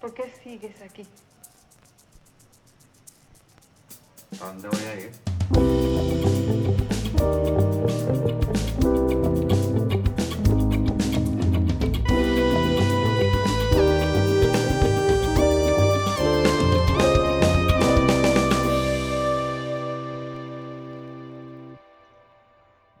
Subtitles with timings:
[0.00, 1.04] ¿Por qué sigues aquí?
[4.40, 5.12] ¿A dónde voy a ir?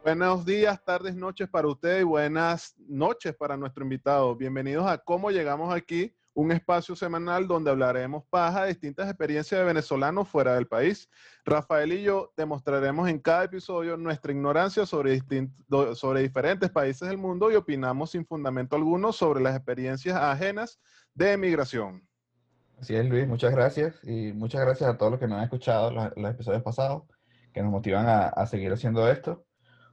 [0.02, 4.34] Buenos días, tardes, noches para usted y buenas noches para nuestro invitado.
[4.34, 9.66] Bienvenidos a Cómo Llegamos Aquí, un espacio semanal donde hablaremos paja de distintas experiencias de
[9.66, 11.10] venezolanos fuera del país.
[11.44, 15.20] Rafael y yo demostraremos en cada episodio nuestra ignorancia sobre,
[15.96, 20.78] sobre diferentes países del mundo y opinamos sin fundamento alguno sobre las experiencias ajenas
[21.12, 22.06] de emigración.
[22.80, 25.90] Así es, Luis, muchas gracias y muchas gracias a todos los que nos han escuchado
[25.90, 27.02] los, los episodios pasados,
[27.52, 29.44] que nos motivan a, a seguir haciendo esto.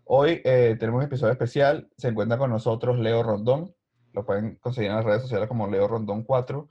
[0.03, 3.73] Hoy eh, tenemos un episodio especial, se encuentra con nosotros Leo Rondón,
[4.15, 6.67] lo pueden conseguir en las redes sociales como Leo Rondón 4.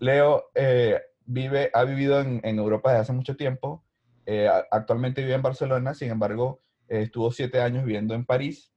[0.00, 3.84] Leo eh, vive, ha vivido en, en Europa desde hace mucho tiempo,
[4.26, 8.72] eh, actualmente vive en Barcelona, sin embargo, eh, estuvo siete años viviendo en París,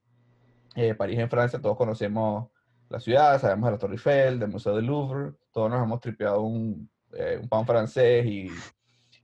[0.76, 2.50] Eh, París en Francia, todos conocemos
[2.90, 6.42] la ciudad, sabemos de la Torre Eiffel, del Museo del Louvre, todos nos hemos tripeado
[6.42, 8.48] un, eh, un pan francés y,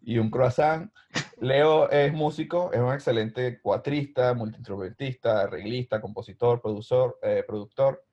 [0.01, 0.91] y un croissant.
[1.39, 8.03] Leo es músico, es un excelente cuatrista, multiinstrumentista, arreglista, compositor, productor, eh, productor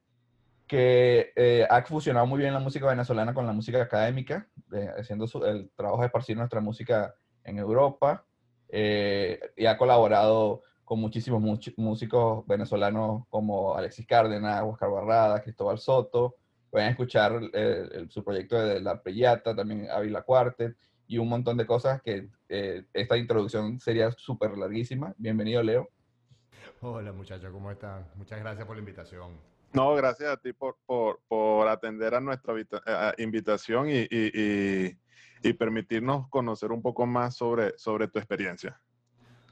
[0.67, 5.27] que eh, ha fusionado muy bien la música venezolana con la música académica, eh, haciendo
[5.27, 8.25] su- el trabajo de esparcir nuestra música en Europa,
[8.69, 15.79] eh, y ha colaborado con muchísimos much- músicos venezolanos como Alexis Cárdenas, Oscar Barrada, Cristóbal
[15.79, 16.37] Soto.
[16.70, 20.77] Pueden escuchar el- su proyecto de La Preyata, también Ávila Quartet
[21.07, 25.15] y un montón de cosas que eh, esta introducción sería súper larguísima.
[25.19, 25.89] Bienvenido, Leo.
[26.81, 28.07] Hola muchachos, ¿cómo están?
[28.17, 29.39] Muchas gracias por la invitación.
[29.75, 32.55] No, gracias a ti por, por, por atender a nuestra
[33.19, 34.98] invitación y, y- y-
[35.42, 38.80] y permitirnos conocer un poco más sobre, sobre tu experiencia.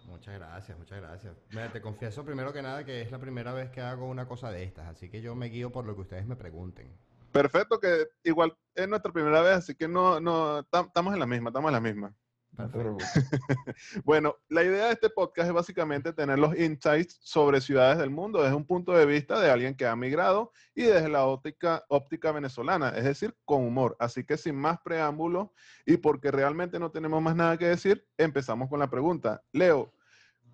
[0.07, 1.35] Muchas gracias, muchas gracias.
[1.51, 4.51] Mira, te confieso primero que nada que es la primera vez que hago una cosa
[4.53, 6.97] de estas, así que yo me guío por lo que ustedes me pregunten.
[7.33, 11.27] Perfecto, que igual es nuestra primera vez, así que no, no, tam- estamos en la
[11.27, 12.15] misma, estamos en la misma.
[12.57, 12.97] Perfecto.
[14.05, 18.43] Bueno, la idea de este podcast es básicamente tener los insights sobre ciudades del mundo
[18.43, 22.31] desde un punto de vista de alguien que ha migrado y desde la óptica, óptica
[22.33, 23.97] venezolana, es decir, con humor.
[23.99, 25.49] Así que sin más preámbulos
[25.87, 29.43] y porque realmente no tenemos más nada que decir, empezamos con la pregunta.
[29.53, 29.93] Leo,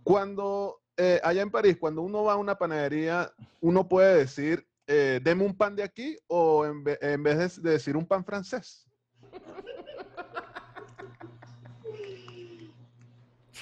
[0.03, 5.21] cuando eh, allá en París, cuando uno va a una panadería, uno puede decir, eh,
[5.23, 8.25] deme un pan de aquí o en, ve- en vez de, de decir un pan
[8.25, 8.88] francés.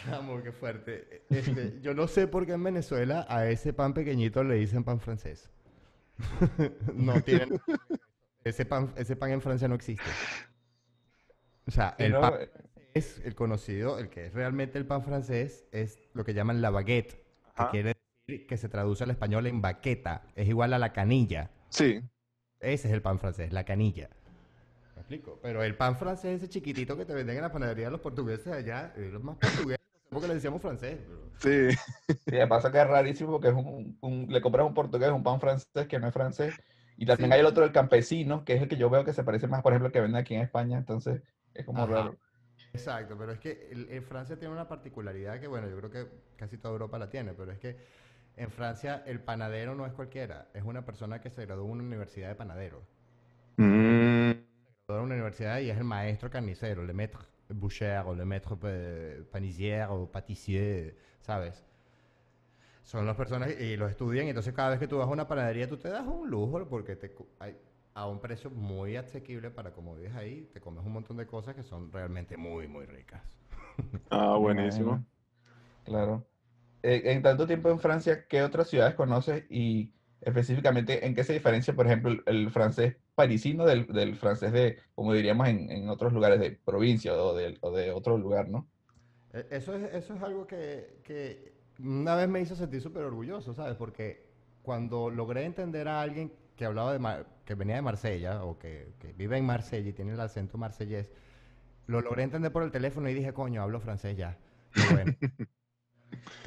[0.04, 1.24] Chamo, qué fuerte.
[1.30, 5.00] Este, yo no sé por qué en Venezuela a ese pan pequeñito le dicen pan
[5.00, 5.50] francés.
[6.94, 7.60] no tienen...
[8.44, 10.04] Ese pan, ese pan en Francia no existe.
[11.66, 12.48] O sea, el no, pan eh,
[12.94, 16.70] es el conocido, el que es realmente el pan francés, es lo que llaman la
[16.70, 17.70] baguette, que Ajá.
[17.70, 17.96] quiere
[18.26, 21.50] decir que se traduce al español en baqueta, es igual a la canilla.
[21.70, 22.00] Sí,
[22.60, 24.10] Ese es el pan francés, la canilla.
[24.94, 25.40] ¿Me explico?
[25.42, 28.94] Pero el pan francés, ese chiquitito que te venden en la panadería los portugueses allá,
[28.96, 29.78] es lo más portugués,
[30.16, 30.98] no sé por qué le decíamos francés.
[31.06, 32.46] pero- sí.
[32.48, 35.86] Pasa que es rarísimo porque es un, un- le compras un portugués, un pan francés
[35.88, 36.54] que no es francés.
[36.96, 37.34] Y también Sí.
[37.34, 39.62] hay el otro, el campesino, que es el que yo veo que se parece más,
[39.62, 40.78] por ejemplo, el que venden aquí en España.
[40.78, 41.22] Entonces,
[41.54, 41.92] es como Ajá.
[41.94, 42.16] raro.
[42.72, 46.06] Exacto, pero es que el- en Francia tiene una particularidad que, bueno, yo creo que
[46.36, 47.76] casi toda Europa la tiene, pero es que
[48.36, 51.82] en Francia el panadero no es cualquiera, es una persona que se graduó en una
[51.84, 52.82] universidad de panadero.
[53.58, 54.30] Mm,
[54.86, 57.20] graduó en una universidad y es el maestro carnicero, le maître
[57.50, 61.64] boucher o le maître pa- panisier o pâtissier, ¿sabes?
[62.84, 65.26] Son las personas y lo estudian y entonces cada vez que tú vas a una
[65.28, 67.56] panadería tú te das un lujo porque te, hay-
[67.94, 71.54] a un precio muy asequible para como vives ahí, te comes un montón de cosas
[71.54, 73.22] que son realmente muy, muy ricas.
[74.10, 75.06] Ah, buenísimo.
[75.84, 76.28] Claro.
[76.82, 81.32] Eh, en tanto tiempo en Francia, ¿qué otras ciudades conoces y específicamente en qué se
[81.34, 85.88] diferencia, por ejemplo, el, el francés parisino del, del francés de, como diríamos en, en
[85.88, 88.70] otros lugares de provincia o de, o de otro lugar, ¿no?
[89.32, 93.52] E- Eso es, eso es algo que, que una vez me hizo sentir súper orgulloso,
[93.54, 93.76] ¿sabes?
[93.76, 94.24] Porque
[94.62, 98.94] cuando logré entender a alguien que hablaba de Mar- que venía de Marsella o que,
[98.98, 101.12] que vive en Marsella y tiene el acento marsellés,
[101.86, 104.38] lo logré entender por el teléfono y dije, coño, hablo francés ya.
[104.74, 105.16] Bueno.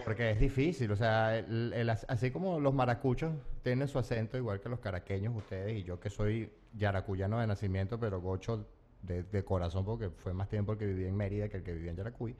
[0.04, 3.33] Porque es difícil, o sea, el- el así como los maracuchos
[3.63, 8.00] tienen su acento igual que los caraqueños, ustedes y yo que soy yaracuyano de nacimiento,
[8.00, 8.66] pero gocho
[9.01, 11.74] de, de corazón porque fue más tiempo el que viví en Mérida que el que
[11.74, 12.36] vivía en Yaracuy.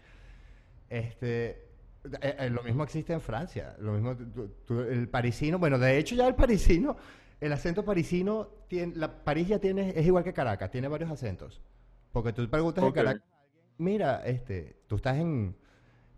[0.90, 1.50] Este,
[2.22, 5.98] eh, eh, lo mismo existe en Francia, lo mismo tú- tú- el parisino, bueno, de
[5.98, 6.98] hecho ya el parisino
[7.42, 11.62] El acento parisino, tiene, la, París ya tiene, es igual que Caracas, tiene varios acentos.
[12.12, 12.90] Porque tú preguntas Ok.
[12.90, 13.24] en Caracas,
[13.78, 15.56] mira, este, tú estás en,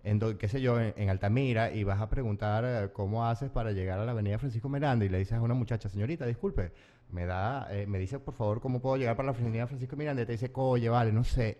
[0.03, 3.49] en do- qué sé yo, en, en Altamira y vas a preguntar eh, cómo haces
[3.49, 6.71] para llegar a la avenida Francisco Miranda y le dices a una muchacha, señorita, disculpe,
[7.11, 10.21] me da, eh, me dice por favor cómo puedo llegar para la avenida Francisco Miranda
[10.23, 11.57] y te dice, oye, vale, no sé.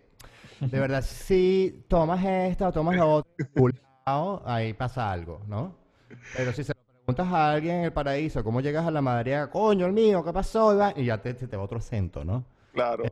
[0.60, 3.32] De verdad, si tomas esta o tomas la otra,
[4.44, 5.74] ahí pasa algo, ¿no?
[6.36, 9.50] Pero si se lo preguntas a alguien en el paraíso, ¿cómo llegas a la madriguera?
[9.50, 10.78] Coño, el mío, ¿qué pasó?
[10.96, 12.44] Y ya te, te va otro acento, ¿no?
[12.72, 13.04] Claro.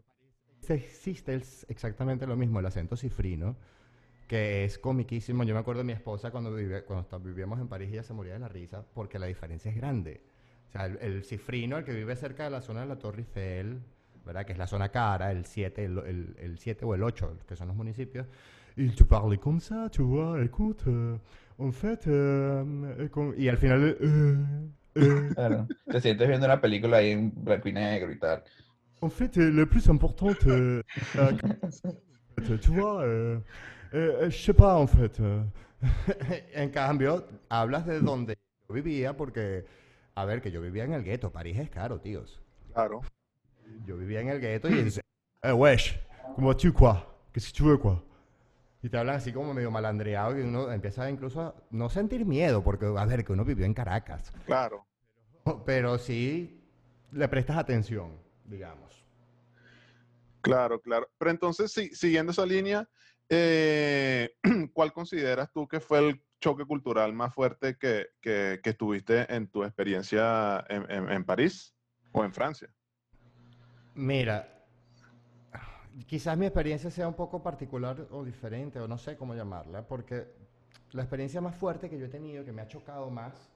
[0.60, 3.56] Se- existe el- exactamente lo mismo, el acento cifrino,
[4.30, 5.42] que es comiquísimo.
[5.42, 8.34] Yo me acuerdo de mi esposa cuando, vive, cuando vivíamos en París, ella se moría
[8.34, 10.20] de la risa porque la diferencia es grande.
[10.68, 13.22] O sea, el, el cifrino, el que vive cerca de la zona de la Torre
[13.22, 13.80] Eiffel,
[14.24, 14.46] ¿verdad?
[14.46, 17.56] Que es la zona cara, el 7 el, el, el 7 o el 8, que
[17.56, 18.24] son los municipios.
[18.76, 21.16] Il te parle comme ça, tu vois, écoute, euh,
[21.58, 24.36] en fait, euh, y al final, euh,
[24.96, 25.66] euh, Claro.
[25.90, 28.44] Te sientes viendo una película ahí en blanco y negro y tal.
[29.00, 30.82] En fait, le plus important, euh,
[32.62, 33.04] tu vois,
[33.92, 35.18] je sais pas, en fait.
[36.54, 38.36] en cambio, hablas de donde
[38.68, 39.64] yo vivía, porque,
[40.14, 41.30] a ver, que yo vivía en el gueto.
[41.30, 42.40] París es caro, tíos.
[42.72, 43.00] Claro.
[43.84, 45.00] Yo vivía en el gueto y dice,
[45.42, 45.98] eh, wesh,
[46.34, 46.94] ¿cómo quoi?
[47.32, 48.02] ¿Qué si veux, quoi?
[48.82, 52.62] Y te hablan así como medio malandreado y uno empieza incluso a no sentir miedo,
[52.62, 54.32] porque, a ver, que uno vivió en Caracas.
[54.46, 54.86] Claro.
[55.66, 56.62] Pero sí
[57.12, 59.04] le prestas atención, digamos.
[60.40, 61.08] Claro, claro.
[61.18, 62.88] Pero entonces, sí, siguiendo esa línea,
[63.30, 64.34] eh,
[64.74, 69.48] ¿cuál consideras tú que fue el choque cultural más fuerte que, que- que tuviste en
[69.48, 71.74] tu experiencia en, en- en París
[72.12, 72.68] o en Francia?
[73.94, 74.48] Mira,
[76.06, 80.26] quizás mi experiencia sea un poco particular o diferente, o no sé cómo llamarla, porque
[80.92, 83.52] la experiencia más fuerte que yo he tenido, que me ha chocado más,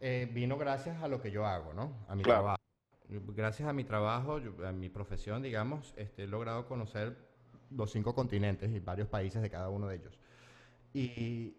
[0.00, 2.04] eh, vino gracias a lo que yo hago, ¿no?
[2.08, 2.40] A mi Claro.
[2.42, 2.60] trabajo.
[3.08, 7.16] Gracias a mi trabajo, yo- a mi profesión, digamos, este, he logrado conocer
[7.70, 10.18] los cinco continentes y varios países de cada uno de ellos.
[10.92, 11.56] Y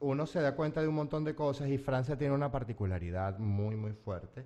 [0.00, 3.76] uno se da cuenta de un montón de cosas y Francia tiene una particularidad muy,
[3.76, 4.44] muy fuerte.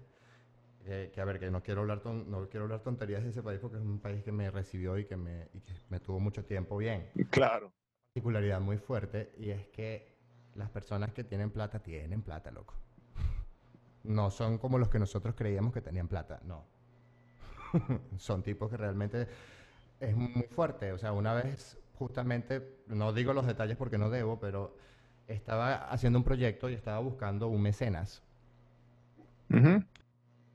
[0.86, 3.42] eh, que a ver, que no quiero, hablar ton- no quiero hablar tonterías de ese
[3.42, 6.20] país porque es un país que me recibió y que me, y que me tuvo
[6.20, 7.08] mucho tiempo bien.
[7.30, 7.72] Claro.
[8.14, 10.16] Particularidad muy fuerte y es que
[10.54, 12.74] las personas que tienen plata tienen plata, loco.
[14.04, 16.64] No son como los que nosotros creíamos que tenían plata, no.
[18.18, 19.26] son tipos que realmente
[20.00, 20.92] es muy fuerte.
[20.92, 24.76] O sea, una vez justamente, no digo los detalles porque no debo, pero
[25.26, 28.22] estaba haciendo un proyecto y estaba buscando un mecenas.
[29.50, 29.82] Ujú,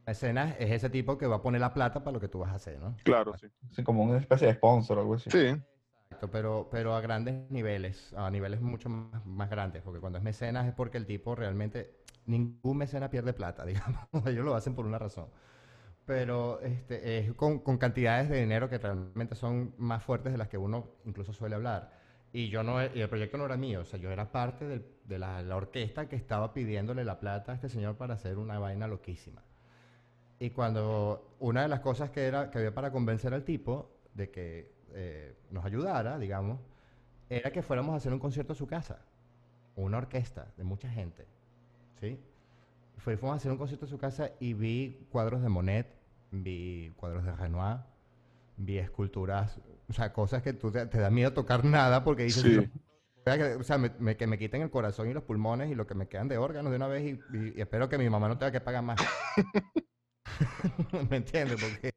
[0.05, 2.51] Mecenas es ese tipo que va a poner la plata para lo que tú vas
[2.51, 2.95] a hacer, ¿no?
[3.03, 3.47] Claro, sí.
[3.71, 5.31] Sí, como una especie de sponsor o algo así.
[5.31, 5.55] Sí,
[6.09, 10.23] Exacto, pero, pero a grandes niveles, a niveles mucho más, más grandes, porque cuando es
[10.23, 11.95] mecenas es porque el tipo realmente,
[12.25, 15.27] ningún mecenas pierde plata, digamos, ellos lo hacen por una razón.
[16.11, 20.49] Pero este, es con, con cantidades de dinero que realmente son más fuertes de las
[20.49, 21.93] que uno incluso suele hablar.
[22.33, 24.85] Y yo no, y el proyecto no era mío, o sea, yo era parte del-
[25.05, 28.59] de la, la orquesta que estaba pidiéndole la plata a este señor para hacer una
[28.59, 29.41] vaina loquísima.
[30.39, 34.31] Y cuando una de las cosas que, era, que había para convencer al tipo de
[34.31, 36.59] que eh, nos ayudara, digamos,
[37.29, 38.99] era que fuéramos a hacer un concierto a su casa.
[39.75, 41.27] Una orquesta de mucha gente.
[41.99, 42.19] ¿Sí?
[42.97, 45.87] Fue- Fuimos a hacer un concierto a su casa y vi cuadros de Monet,
[46.31, 47.77] vi cuadros de Renoir,
[48.57, 49.59] vi esculturas,
[49.89, 52.69] o sea, cosas que tú te, te da miedo tocar nada porque dices, sí.
[53.59, 55.93] O sea, me- me- que me quiten el corazón y los pulmones y lo que
[55.93, 58.37] me quedan de órganos de una vez y, y- y espero que mi mamá no
[58.39, 58.99] tenga que pagar más.
[61.09, 61.57] ¿Me entiendes?
[61.59, 61.93] Porque,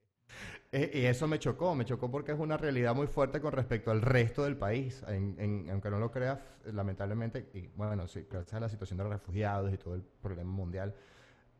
[0.72, 3.90] eh, y eso me chocó, me chocó porque es una realidad muy fuerte con respecto
[3.90, 5.02] al resto del país.
[5.08, 9.04] En- en- aunque no lo creas, lamentablemente, y bueno, sí, gracias a la situación de
[9.04, 10.94] los refugiados y todo el problema mundial,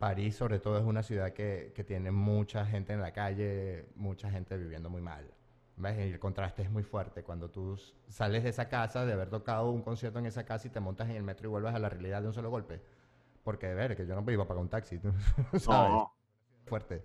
[0.05, 4.31] París sobre todo es una ciudad que, que tiene mucha gente en la calle, mucha
[4.31, 5.25] gente viviendo muy mal.
[5.79, 5.97] ¿Ves?
[5.97, 7.23] El contraste es muy fuerte.
[7.23, 10.71] Cuando tú sales de esa casa, de haber tocado un concierto en esa casa y
[10.71, 12.83] te montas en el metro y vuelves a la realidad de un solo golpe.
[13.45, 14.99] Porque, a ver, que yo no iba a pagar un taxi,
[15.59, 15.67] ¿sabes?
[15.67, 16.13] No,
[16.67, 17.03] Fuerte.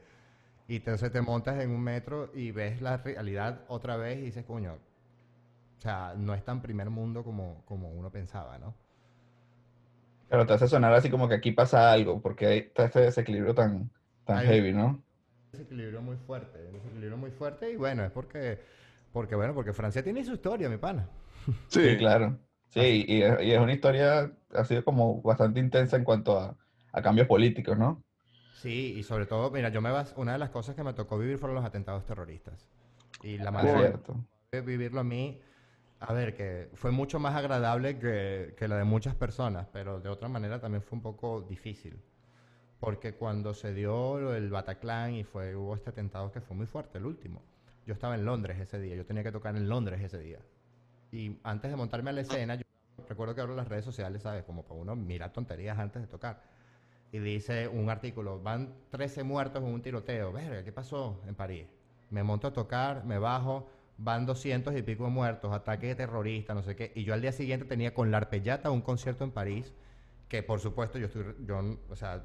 [0.68, 4.44] Y entonces te montas en un metro y ves la realidad otra vez y dices,
[4.44, 8.76] coño, o sea, no es tan primer mundo como, como uno pensaba, ¿no?
[10.30, 13.54] Pero te hace sonar así como que aquí pasa algo, porque ahí está ese desequilibrio
[13.56, 13.92] tan,
[14.24, 15.04] tan Hay- heavy, ¿no?
[15.52, 18.60] desequilibrio muy fuerte, un desequilibrio muy fuerte y bueno, es porque,
[19.14, 21.10] porque bueno, porque Francia tiene su historia, mi pana.
[21.68, 22.40] sí, Sí, claro.
[22.70, 26.56] Sí, y es, y es una historia, ha sido como bastante intensa en cuanto a,
[26.92, 28.04] a cambios políticos, ¿no?
[28.52, 31.18] Sí, y sobre todo, mira, yo me bas- una de las cosas que me tocó
[31.18, 32.68] vivir fueron los atentados terroristas.
[33.24, 34.26] Y la manera de cierto.
[34.62, 35.42] vivirlo a mí,
[36.00, 40.10] a ver, que fue mucho más agradable que, que la de muchas personas, pero de
[40.10, 42.00] otra manera también fue un poco difícil.
[42.80, 46.98] Porque cuando se dio del Bataclan y fue, hubo este atentado que fue muy fuerte,
[46.98, 47.42] el último.
[47.86, 50.40] Yo estaba en Londres ese día, yo tenía que tocar en Londres ese día.
[51.12, 52.64] Y antes de montarme a la escena, yo
[53.10, 54.46] recuerdo que abro las redes sociales, ¿sabes?
[54.46, 56.42] Como para uno mira tonterías antes de tocar.
[57.12, 60.32] Y dice un artículo, van 13 muertos en un tiroteo.
[60.32, 61.66] Verga, ¿qué pasó en París?
[62.12, 63.68] Me monto a tocar, me bajo,
[64.00, 66.92] van 200 y pico muertos, ataque terrorista, no sé qué.
[66.96, 69.74] Y yo al día siguiente tenía con la Arpellata un concierto en París,
[70.30, 72.24] que por supuesto yo estoy, yo, o sea,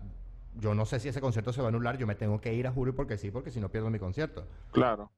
[0.56, 2.66] yo no sé si ese concierto se va a anular, yo me tengo que ir
[2.68, 4.46] a Juro porque sí, porque si no pierdo mi concierto.
[4.70, 5.10] Claro.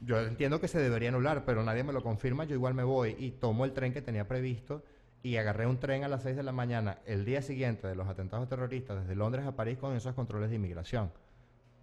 [0.00, 3.14] Yo entiendo que se debería anular, pero nadie me lo confirma, yo igual me voy
[3.18, 4.82] y tomo el tren que tenía previsto
[5.22, 8.08] y agarré un tren a las 6 de la mañana el día siguiente de los
[8.08, 11.12] atentados terroristas desde Londres a París con esos controles de inmigración.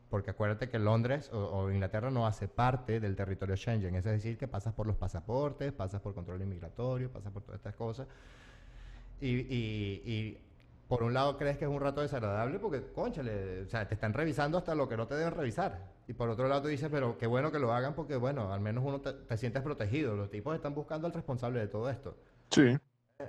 [0.10, 4.38] Porque acuérdate que Londres o, o Inglaterra no hace parte del territorio Schengen, es decir,
[4.38, 8.08] que pasas por los pasaportes, pasas por control inmigratorio, pasas por todas estas cosas.
[9.20, 10.38] Y, y- y
[10.88, 14.14] por un lado crees que es un rato desagradable porque, conchale, o sea, te están
[14.14, 15.92] revisando hasta lo que no te deben revisar.
[16.08, 18.62] Y por otro lado tú dices, pero qué bueno que lo hagan porque, bueno, al
[18.62, 20.16] menos uno te, te sientes protegido.
[20.16, 22.16] Los tipos están buscando al responsable de todo esto.
[22.52, 22.78] Sí.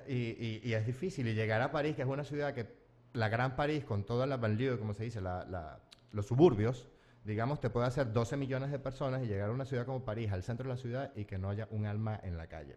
[0.07, 1.27] Y, y- y es difícil.
[1.27, 2.67] Y llegar a París, que es una ciudad que,
[3.15, 5.81] la gran París, con toda la banlieue, como se dice, la- la-
[6.13, 6.89] los suburbios,
[7.25, 10.33] digamos, te puede hacer 12 millones de personas y llegar a una ciudad como París,
[10.33, 12.77] al centro de la ciudad, y que no haya un alma en la calle.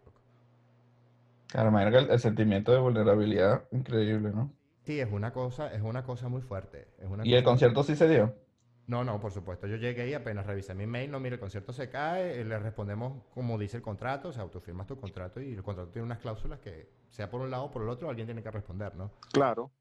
[1.47, 4.51] Claro, imagino que el, el sentimiento de vulnerabilidad, increíble, ¿no?
[4.83, 6.88] Sí, es una cosa, es una cosa muy fuerte.
[6.97, 8.33] Es una ¿Y el concierto sí se dio?
[8.88, 9.67] No, no, por supuesto.
[9.67, 12.57] Yo llegué y apenas revisé mi mail, no, mire, el concierto se cae, eh, le
[12.59, 16.05] respondemos como dice el contrato, o sea, tú firmas tu contrato y el contrato tiene
[16.05, 18.95] unas cláusulas que, sea por un lado o por el otro, alguien tiene que responder,
[18.95, 19.11] ¿no?
[19.31, 19.71] Claro.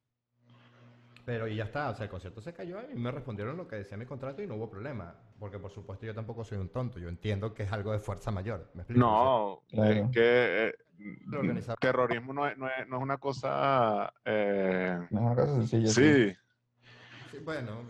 [1.25, 3.77] Pero y ya está, o sea, el concierto se cayó y me respondieron lo que
[3.77, 5.15] decía mi contrato y no hubo problema.
[5.39, 8.31] Porque por supuesto yo tampoco soy un tonto, yo entiendo que es algo de fuerza
[8.31, 8.71] mayor.
[8.75, 9.07] ¿Me explico?
[9.07, 10.05] O sea, No, Claro.
[10.07, 10.75] es que eh,
[11.43, 14.13] El terrorismo no es, no es, no es una cosa...
[14.25, 15.89] eh, No es una cosa sencilla.
[15.89, 16.37] sí,
[17.31, 17.83] sí, bueno.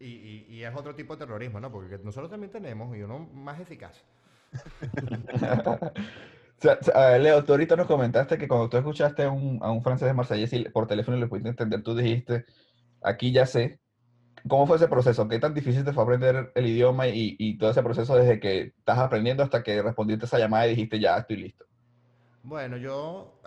[0.00, 1.70] Y, y- y es otro tipo de terrorismo, ¿no?
[1.72, 4.04] Porque nosotros también tenemos y uno más eficaz.
[6.60, 10.08] Sea, Leo, tú ahorita nos comentaste que cuando tú escuchaste a un, a un francés
[10.08, 12.44] de Marsella y por teléfono y le pudiste entender, tú dijiste,
[13.02, 13.80] aquí ya sé.
[14.48, 15.28] ¿Cómo fue ese proceso?
[15.28, 18.74] ¿Qué tan difícil te fue aprender el idioma y, y todo ese proceso desde que
[18.78, 21.66] estás aprendiendo hasta que respondiste esa llamada y dijiste, ya estoy listo?
[22.42, 23.40] Bueno, yo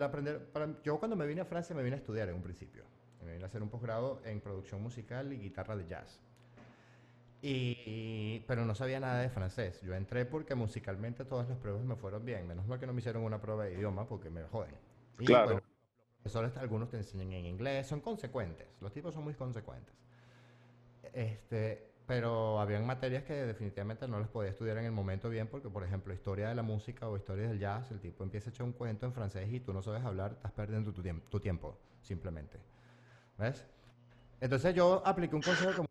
[0.00, 2.84] aprender, para- yo cuando me vine a Francia me vine a estudiar en un principio.
[3.24, 6.20] Me vine a hacer un posgrado en producción musical y guitarra de jazz.
[7.40, 9.80] Y, pero no sabía nada de francés.
[9.82, 12.46] Yo entré porque musicalmente todas las pruebas me fueron bien.
[12.48, 14.74] Menos mal que no me hicieron una prueba de idioma porque me joden.
[15.20, 15.44] Y, Claro.
[15.46, 18.66] bueno, los profesores, algunos te enseñan en inglés, son consecuentes.
[18.80, 19.94] Los tipos son muy consecuentes.
[21.12, 25.68] Este, pero habían materias que definitivamente no las podía estudiar en el momento bien porque,
[25.68, 28.66] por ejemplo, historia de la música o historia del jazz, el tipo empieza a echar
[28.66, 31.76] un cuento en francés y tú no sabes hablar, estás perdiendo tu, tiemp- tu tiempo,
[32.02, 32.58] simplemente.
[33.38, 33.64] ¿Ves?
[34.40, 35.88] Entonces yo apliqué un consejo que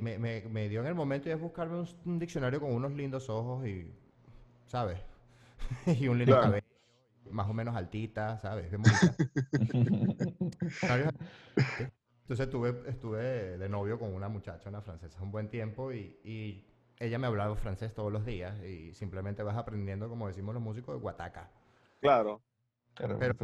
[0.00, 2.92] me, me- me dio en el momento y es buscarme un, un diccionario con unos
[2.92, 3.90] lindos ojos y,
[4.66, 4.98] ¿sabes?
[5.86, 6.46] y un lindo Claro.
[6.46, 6.66] cabello,
[7.30, 8.72] más o menos altita, ¿sabes?
[12.22, 16.64] Entonces estuve, estuve de novio con una muchacha, una francesa, un buen tiempo y, y
[16.98, 20.94] ella me hablaba francés todos los días y simplemente vas aprendiendo, como decimos los músicos,
[20.94, 21.50] de guataca.
[22.00, 22.40] claro.
[22.94, 23.34] Claro, Pero-.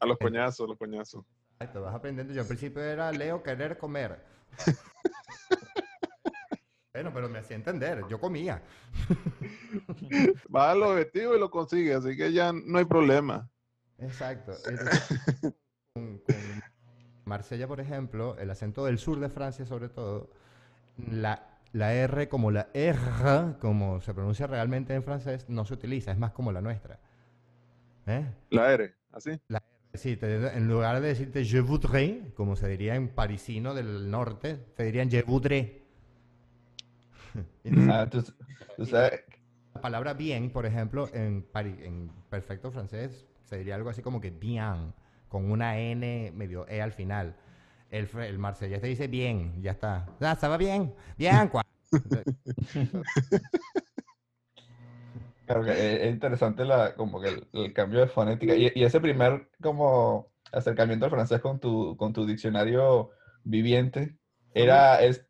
[0.00, 1.24] A los coñazos, a los coñazos.
[1.58, 2.32] Te vas aprendiendo.
[2.32, 4.18] Yo al principio era Leo querer comer.
[7.02, 8.04] bueno, pero me hacía entender.
[8.08, 8.62] Yo comía.
[10.48, 13.48] Vas al objetivo y lo consigues, así que ya no hay problema.
[13.98, 14.52] Exacto.
[15.94, 16.34] Con, con
[17.24, 20.30] Marsella, por ejemplo, el acento del sur de Francia, sobre todo,
[21.10, 26.12] la, la R como la R, como se pronuncia realmente en francés, no se utiliza,
[26.12, 26.98] es más como la nuestra.
[28.06, 28.24] ¿Eh?
[28.50, 29.40] La R, así.
[29.94, 34.56] Sí, te- en lugar de decirte je voudrais, como se diría en parisino del norte,
[34.76, 35.66] te dirían je voudrais.
[38.84, 39.24] Sabes,
[39.74, 41.42] la palabra bien, por ejemplo, en,
[42.28, 44.94] perfecto francés se diría algo así como que bien,
[45.28, 47.36] con una N medio E al final.
[47.90, 50.06] El, el marsellés te dice bien, ya está.
[50.20, 50.94] Ah, ¿estaba bien?
[51.18, 51.64] Bien, cua.
[55.46, 58.84] Claro que es, es interesante la, como que el, el cambio de fonética y, y
[58.84, 63.10] ese primer como acercamiento al francés con tu, con tu diccionario
[63.42, 64.16] viviente
[64.54, 65.26] era, es,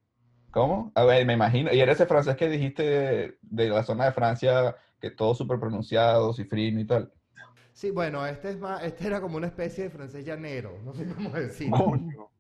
[0.51, 0.93] ¿cómo?
[0.95, 4.13] A ver, me imagino, y era ese francés que dijiste de, de la zona de
[4.13, 7.13] Francia, que todo súper pronunciado, cifrino y tal.
[7.73, 11.07] Sí, bueno, este, es más, este era como una especie de francés llanero, no sé
[11.07, 11.79] cómo decirlo.
[11.79, 12.31] Coño.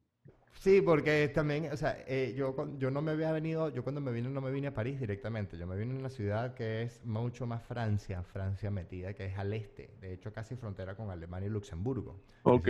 [0.60, 4.12] Sí, porque también, o sea, eh, yo, yo no me había venido, yo cuando me
[4.12, 7.02] vine no me vine a París directamente, yo me vine en una ciudad que es
[7.06, 11.46] mucho más Francia, Francia metida, que es al este, de hecho casi frontera con Alemania
[11.46, 12.20] y Luxemburgo.
[12.42, 12.68] Ok.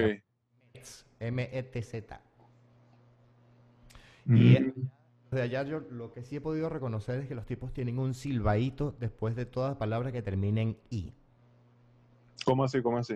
[1.19, 2.21] M-E-T-Z.
[4.27, 4.91] Y Mm.
[5.39, 8.15] De allá yo lo que sí he podido reconocer es que los tipos tienen un
[8.15, 11.13] silbaíto después de todas palabras que terminen i.
[12.45, 12.83] ¿Cómo así?
[12.83, 13.15] ¿Cómo así?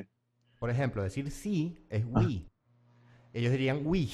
[0.58, 2.20] Por ejemplo, decir sí es Ah.
[2.20, 2.46] we.
[3.32, 4.08] Ellos dirían we.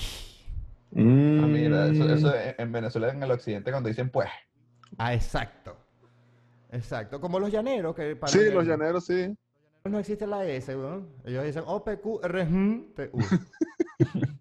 [0.97, 2.11] Ah, mira, eso, Mm.
[2.11, 4.28] eso en en Venezuela, en el occidente, cuando dicen pues.
[4.99, 5.76] Ah, exacto.
[6.73, 7.21] Exacto.
[7.21, 9.37] Como los llaneros que para Sí, los llaneros sí.
[9.85, 10.73] no existe la S.
[11.25, 12.21] Ellos dicen O, P, Q,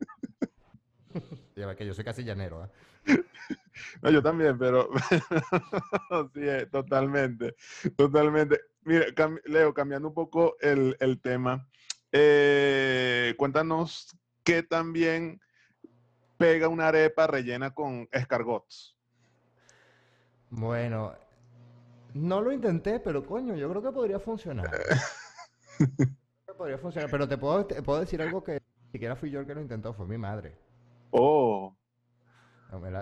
[1.77, 2.69] Que yo soy casi llanero, ¿ah?
[4.01, 4.89] No, yo también, pero
[6.33, 7.55] sí, eh, totalmente,
[7.97, 8.59] totalmente.
[8.83, 11.67] Mira, cam- Leo, cambiando un poco el, el tema,
[12.11, 15.41] eh, cuéntanos qué también
[16.37, 18.95] pega una arepa rellena con escargots.
[20.49, 21.13] Bueno,
[22.13, 24.69] no lo intenté, pero coño, yo creo que podría funcionar.
[26.57, 29.45] Podría funcionar, pero te puedo, te puedo decir algo que ni siquiera fui yo el
[29.45, 30.57] que lo intentó, fue mi madre.
[31.11, 31.75] Oh,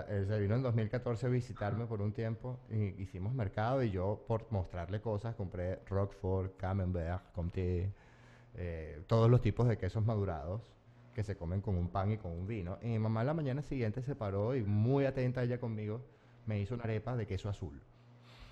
[0.08, 4.24] él se vino en 2014 a visitarme por un tiempo y hicimos mercado y yo
[4.26, 7.92] por mostrarle cosas compré Roquefort, Camembert, Comté,
[8.54, 10.62] eh, todos los tipos de quesos madurados
[11.14, 12.78] que se comen con un pan y con un vino.
[12.80, 16.00] Y mi mamá la mañana siguiente se paró y muy atenta ella conmigo
[16.46, 17.78] me hizo una arepa de queso azul.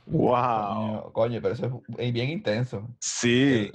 [0.04, 0.32] wow.
[0.34, 2.86] Coño, coño, pero eso es bien intenso.
[3.00, 3.72] Sí,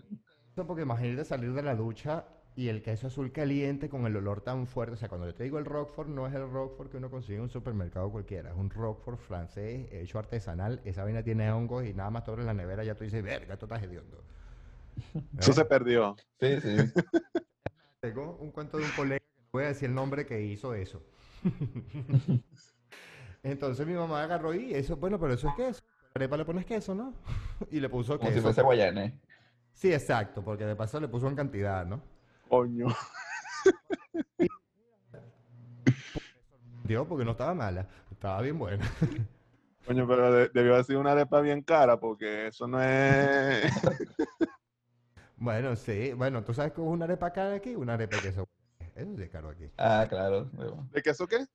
[0.55, 2.25] porque imagínate salir de la ducha
[2.61, 4.93] y el queso azul caliente con el olor tan fuerte.
[4.93, 7.37] O sea, cuando yo te digo el Roquefort, no es el Roquefort que uno consigue
[7.37, 8.51] en un supermercado cualquiera.
[8.51, 10.79] Es un Roquefort francés hecho artesanal.
[10.85, 13.55] Esa vaina tiene hongos y nada más tú abres la nevera ya tú dices, verga,
[13.55, 14.23] esto está hediondo.
[15.39, 15.53] eso ¿Eh?
[15.55, 16.15] se perdió.
[16.39, 16.77] Sí, sí.
[17.99, 20.75] Tengo un cuento de un colega, que no voy a decir el nombre que hizo
[20.75, 21.01] eso.
[23.43, 25.81] Entonces mi mamá agarró y eso, bueno, pero eso es queso.
[26.13, 27.15] Arepa le pones queso, ¿no?
[27.71, 28.43] Y le puso Como si queso.
[28.43, 29.13] fuese guayanés.
[29.73, 32.10] Sí, exacto, porque de paso le puso en cantidad, ¿no?
[32.51, 32.87] Coño.
[36.83, 38.85] Dios, porque no estaba mala, estaba bien buena.
[39.85, 43.71] Coño, pero de- debió haber sido una arepa bien cara porque eso no es...
[45.37, 48.49] Bueno, sí, bueno, tú sabes que es una arepa cara aquí, una arepa de queso.
[48.95, 49.71] Eso sí es caro aquí.
[49.77, 50.49] Ah, claro.
[50.91, 51.45] ¿De queso qué?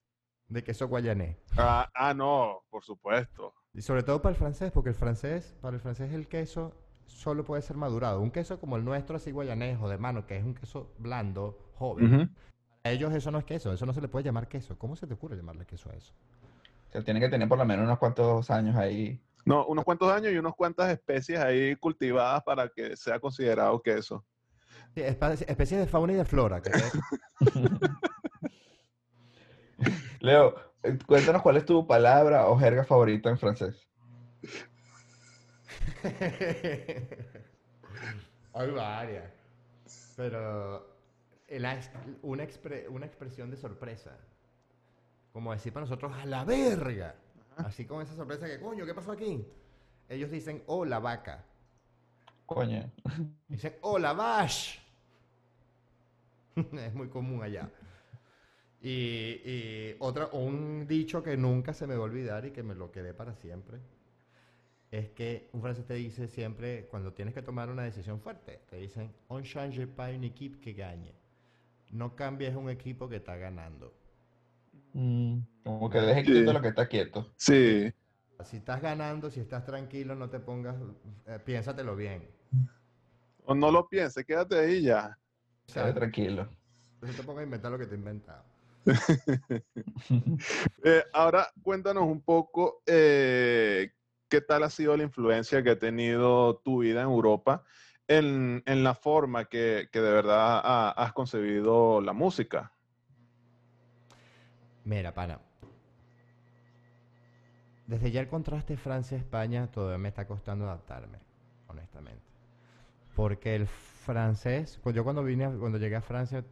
[0.48, 1.36] De queso guayanés.
[1.58, 3.52] Ah, ah, no, por supuesto.
[3.74, 6.74] Y sobre todo para el francés, porque el francés, para el francés el queso
[7.06, 8.20] solo puede ser madurado.
[8.20, 11.58] Un queso como el nuestro, así guayanés o de mano, que es un queso blando,
[11.74, 12.14] joven.
[12.14, 12.28] Ujú.
[12.84, 14.78] A ellos eso no es queso, eso no se le puede llamar queso.
[14.78, 16.12] ¿Cómo se te ocurre llamarle queso a eso?
[16.88, 19.20] O sea, tiene que tener por lo menos unos cuantos años ahí.
[19.44, 24.24] No, unos cuantos años y unas cuantas especies ahí cultivadas para que sea considerado queso.
[24.94, 26.60] Sí, especies de fauna y de flora.
[26.62, 26.70] que-
[30.20, 33.86] Leo, eh, cuéntanos cuál es tu palabra o jerga favorita en francés.
[38.54, 39.32] Hay varias.
[40.16, 40.86] Pero
[41.48, 41.80] la
[42.22, 44.16] una, expre- una expresión de sorpresa.
[45.32, 47.14] Como decir para nosotros, a la verga.
[47.56, 49.46] Así con esa sorpresa que, coño, ¿qué pasó aquí?
[50.08, 51.44] Ellos dicen, oh, la vaca.
[52.46, 52.90] Coño.
[53.48, 54.80] Dicen, oh, la vache.
[56.56, 57.70] es muy común allá.
[58.80, 62.74] Y, y otra, un dicho que nunca se me va a olvidar y que me
[62.74, 63.80] lo quedé para siempre,
[64.90, 68.76] es que un francés te dice siempre, cuando tienes que tomar una decisión fuerte, te
[68.76, 71.12] dicen, on change pas une équipe que gagne.
[71.90, 73.92] No cambies un equipo que está ganando.
[74.92, 76.32] Mm, como que deje Sí.
[76.32, 77.32] quieto lo que está quieto.
[77.36, 77.92] Sí.
[78.44, 80.76] Si estás ganando, si estás tranquilo, no te pongas,
[81.26, 82.28] eh, piénsatelo bien.
[83.44, 85.16] O no lo pienses, quédate ahí ya.
[85.68, 86.48] O sea, tranquilo.
[87.00, 88.44] no te pongas a inventar lo que te he inventado.
[90.84, 93.90] Eh, ahora cuéntanos un poco eh,
[94.28, 97.64] qué tal ha sido la influencia que ha tenido tu vida en Europa
[98.08, 102.72] en, en la forma que, que de verdad ha- has concebido la música.
[104.84, 105.40] Mira, pana.
[107.86, 111.18] Desde ya el contraste Francia-España todavía me está costando adaptarme,
[111.68, 112.22] honestamente.
[113.14, 116.44] Porque el francés, yo cuando vine, cuando llegué a Francia,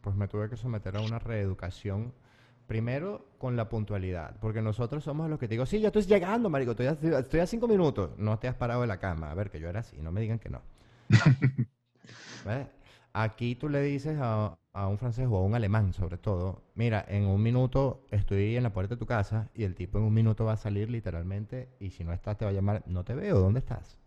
[0.00, 2.12] pues me tuve que someter a una reeducación.
[2.70, 6.48] Primero con la puntualidad, porque nosotros somos los que te digo, sí, ya estoy llegando,
[6.48, 8.12] marico, estoy a, estoy a cinco minutos.
[8.16, 9.28] No te has parado de la cama.
[9.28, 10.62] A ver, que yo era así, no me digan que no.
[12.44, 12.68] ¿Ves?
[13.12, 17.04] Aquí tú le dices a, a un francés o a un alemán, sobre todo, mira,
[17.08, 20.14] en un minuto estoy en la puerta de tu casa y el tipo en un
[20.14, 23.14] minuto va a salir literalmente y si no estás te va a llamar, no te
[23.14, 23.98] veo, ¿dónde estás?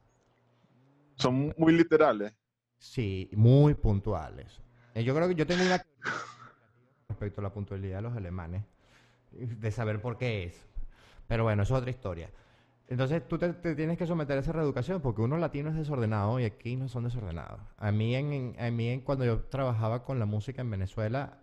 [1.15, 2.33] Son muy literales.
[2.77, 4.61] Sí, muy puntuales.
[4.93, 5.83] Eh, Yo creo que yo tengo una
[7.23, 8.63] respecto a la puntualidad de los alemanes,
[9.31, 10.65] de saber por qué es.
[11.27, 12.29] Pero bueno, eso es otra historia.
[12.87, 16.39] Entonces tú te, te tienes que someter a esa reeducación porque uno latino es desordenado
[16.39, 17.61] y aquí no son desordenados.
[17.77, 21.39] A mí, en, a mí en- cuando yo trabajaba con la música en Venezuela,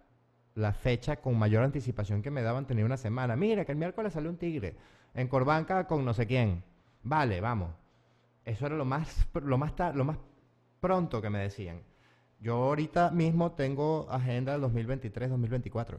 [0.54, 3.36] la fecha con mayor anticipación que me daban tenía una semana.
[3.36, 4.76] Mira, que el miércoles sale un tigre
[5.14, 6.62] en Corbanca con no sé quién.
[7.02, 7.70] Vale, vamos.
[8.44, 10.18] Eso era lo más, lo más, lo más
[10.80, 11.82] pronto que me decían.
[12.40, 15.98] Yo ahorita mismo tengo agenda del 2023-2024.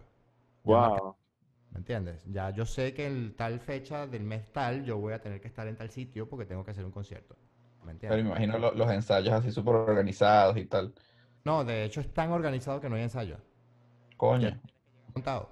[0.63, 1.15] Ya marca- Wow.
[1.71, 2.23] ¿Me entiendes?
[2.30, 5.47] Ya yo sé que en tal fecha del mes tal yo voy a tener que
[5.47, 7.36] estar en tal sitio porque tengo que hacer un concierto.
[7.86, 8.23] ¿Me Pero entiendes?
[8.23, 10.93] me imagino lo- los ensayos así súper organizados y tal.
[11.45, 13.38] No, de hecho es tan organizado que no hay ensayo.
[14.17, 14.60] Coño.
[15.15, 15.49] Montado.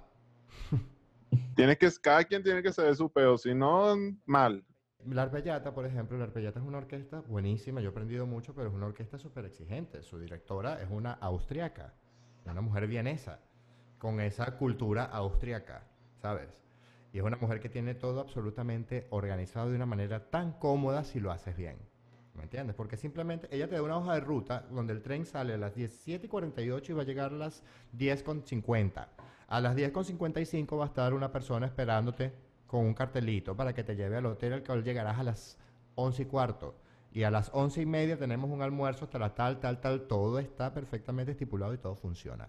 [1.56, 3.94] Tienes que, cada quien tiene que saber su peo, si no,
[4.26, 4.64] mal.
[5.06, 8.68] La Arpellata, por ejemplo, la Arpellata es una orquesta buenísima, yo he aprendido mucho, pero
[8.68, 10.02] es una orquesta súper exigente.
[10.02, 11.94] Su directora es una austriaca,
[12.44, 13.40] una mujer vienesa,
[13.98, 15.86] con esa cultura austriaca,
[16.20, 16.48] ¿sabes?
[17.12, 21.18] Y es una mujer que tiene todo absolutamente organizado de una manera tan cómoda si
[21.18, 21.78] lo haces bien.
[22.34, 22.76] ¿Me entiendes?
[22.76, 25.76] Porque simplemente ella te da una hoja de ruta donde el tren sale a las
[25.76, 27.64] 17.48 y va a llegar a las
[27.96, 29.08] 10.50.
[29.48, 33.96] A las 10.55 va a estar una persona esperándote con un cartelito para que te
[33.96, 35.58] lleve al hotel al cual llegarás a las
[35.96, 36.76] 11 y cuarto.
[37.12, 40.02] Y a las 11 y media tenemos un almuerzo hasta la tal, tal, tal.
[40.02, 42.48] Todo está perfectamente estipulado y todo funciona.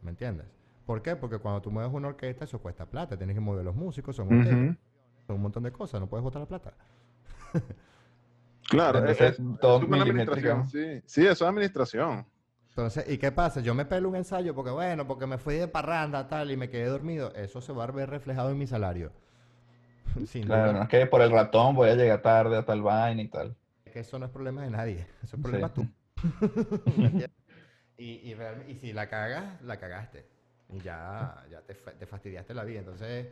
[0.00, 0.46] ¿Me entiendes?
[0.86, 1.14] ¿Por qué?
[1.14, 3.18] Porque cuando tú mueves una orquesta eso cuesta plata.
[3.18, 4.76] Tienes que mover los músicos, son hoteles, Ujú.
[5.26, 6.00] son un montón de cosas.
[6.00, 6.72] No puedes botar la plata.
[8.70, 11.02] Claro, es, Entonces, es- todo es una administración, sí.
[11.04, 12.26] Sí, eso es administración.
[12.70, 13.60] Entonces, ¿y qué pasa?
[13.60, 16.70] Yo me pelo un ensayo porque, bueno, porque me fui de parranda, tal, y me
[16.70, 17.30] quedé dormido.
[17.34, 19.12] Eso se va a ver reflejado en mi salario.
[20.26, 20.74] Sin Claro, duda.
[20.74, 23.56] no es que por el ratón voy a llegar tarde a tal vaina y tal.
[23.92, 25.06] que eso no es problema de nadie.
[25.22, 25.72] Eso es problema Sí.
[25.72, 25.86] tú.
[27.96, 28.36] Y, y,
[28.68, 30.26] y si la cagas, la cagaste.
[30.68, 32.80] Y ya, ya te, te fastidiaste la vida.
[32.80, 33.28] Entonces,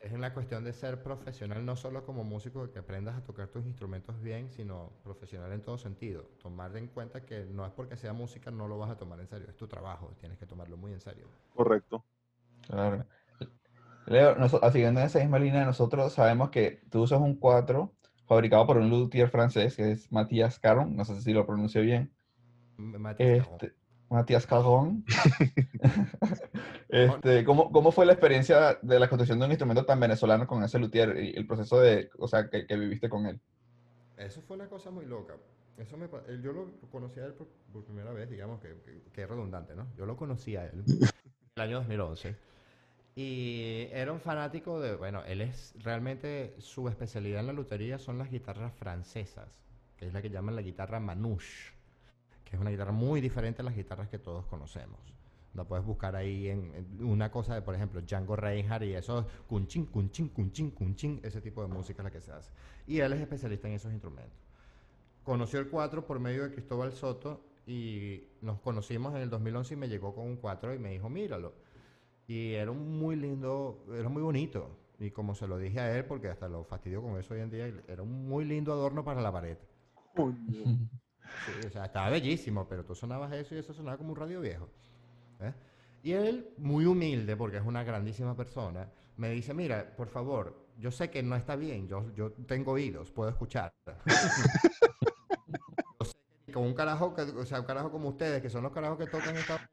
[0.00, 3.64] es una cuestión de ser profesional, no solo como músico, que aprendas a tocar tus
[3.66, 6.24] instrumentos bien, sino profesional en todo sentido.
[6.42, 9.28] Tomar en cuenta que no es porque sea música, no lo vas a tomar en
[9.28, 9.48] serio.
[9.50, 11.28] Es tu trabajo, tienes que tomarlo muy en serio.
[11.54, 12.04] Correcto.
[12.66, 13.06] Claro.
[14.06, 17.92] Leo, noso- ah, siguiendo en esa misma línea, nosotros sabemos que tú usas un 4
[18.26, 22.12] fabricado por un luthier francés que es Matías Caron, no sé si lo pronuncio bien.
[22.76, 23.48] Matías.
[23.48, 23.74] Este,
[24.08, 25.04] Matías Caron.
[26.88, 30.62] Este, ¿cómo, cómo fue la experiencia de la construcción de un instrumento tan venezolano con
[30.62, 33.40] ese luthier y el proceso de, o sea, que, que viviste con él?
[34.16, 35.34] Eso fue una cosa muy loca.
[35.76, 36.08] Eso me,
[36.40, 39.74] yo lo conocí a él por, por primera vez, digamos que, que, que es redundante,
[39.74, 39.88] ¿no?
[39.96, 41.02] Yo lo conocí a él en
[41.56, 42.36] el año 2011.
[43.18, 48.18] Y era un fanático de, bueno, él es realmente, su especialidad en la lutería son
[48.18, 49.48] las guitarras francesas,
[49.96, 51.72] que es la que llaman la guitarra manouche,
[52.44, 55.00] que es una guitarra muy diferente a las guitarras que todos conocemos.
[55.54, 59.26] La puedes buscar ahí en, en una cosa de, por ejemplo, Django Reinhardt y eso,
[59.48, 62.50] cunchin, cunchin, cunchin, cunchin, ese tipo de música es la que se hace.
[62.86, 64.38] Y él es especialista en esos instrumentos.
[65.24, 69.76] Conoció el 4 por medio de Cristóbal Soto y nos conocimos en el 2011 y
[69.78, 71.54] me llegó con un 4 y me dijo, míralo.
[72.26, 74.70] Y era un muy lindo, era muy bonito.
[74.98, 77.50] Y como se lo dije a él, porque hasta lo fastidio con eso hoy en
[77.50, 79.58] día, era un muy lindo adorno para la pared.
[81.44, 84.40] Sí, o sea, estaba bellísimo, pero tú sonabas eso y eso sonaba como un radio
[84.40, 84.68] viejo.
[85.40, 85.52] ¿eh?
[86.02, 90.90] Y él, muy humilde, porque es una grandísima persona, me dice, mira, por favor, yo
[90.90, 93.72] sé que no está bien, yo, yo tengo oídos, puedo escuchar.
[96.52, 99.06] Con un carajo, que, o sea, un carajo como ustedes, que son los carajos que
[99.06, 99.68] tocan esta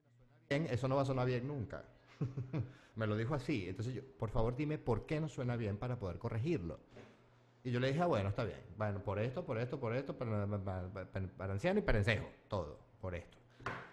[0.50, 1.86] bien, eso no va a sonar bien nunca.
[2.96, 3.68] me lo dijo así.
[3.68, 6.80] Entonces yo, por favor, dime por qué no suena bien para poder corregirlo.
[7.64, 8.60] Y yo le dije, ah, bueno, está bien.
[8.78, 10.90] Bueno, por esto, por esto, por esto, para, para,
[11.38, 12.28] para- anciano y para encejo.
[12.50, 13.38] Todo, por esto.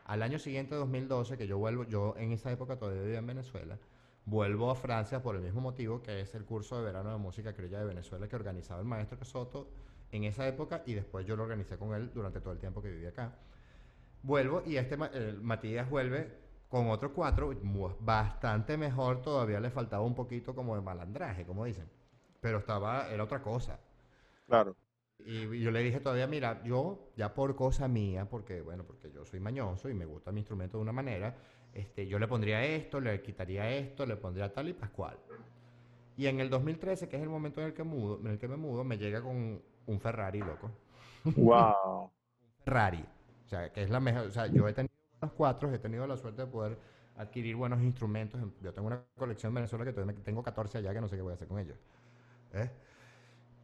[0.04, 3.78] Al año siguiente, 2012, que yo vuelvo, yo en esa época todavía vivía en Venezuela,
[4.24, 7.52] vuelvo a Francia por el mismo motivo, que es el curso de verano de música
[7.54, 9.70] criolla de Venezuela que organizaba el maestro Soto
[10.10, 12.90] en esa época y después yo lo organicé con él durante todo el tiempo que
[12.90, 13.36] viví acá.
[14.22, 16.28] Vuelvo y este Matías vuelve
[16.70, 17.52] con otro cuatro,
[17.98, 21.90] bastante mejor, todavía le faltaba un poquito como de malandraje, como dicen.
[22.40, 23.80] Pero estaba, era otra cosa.
[24.46, 24.76] Claro.
[25.18, 29.10] Y y yo le dije todavía, mira, yo ya por cosa mía, porque bueno, porque
[29.10, 31.34] yo soy mañoso y me gusta mi instrumento de una manera,
[31.74, 35.18] este, yo le pondría esto, le quitaría esto, le pondría tal y pascual.
[36.16, 38.46] Y en el 2013, que es el momento en el que mudo, en el que
[38.46, 40.70] me mudo, me llega con un Ferrari, loco.
[41.36, 42.10] Wow.
[42.64, 43.04] Ferrari.
[43.44, 44.28] O sea, que es la mejor.
[44.28, 46.78] O sea, yo he tenido buenos cuatro, he tenido la suerte de poder
[47.16, 48.40] adquirir buenos instrumentos.
[48.62, 51.22] Yo tengo una colección en Venezuela que todavía tengo 14 allá que no sé qué
[51.22, 51.76] voy a hacer con ellos.
[52.54, 52.70] ¿eh?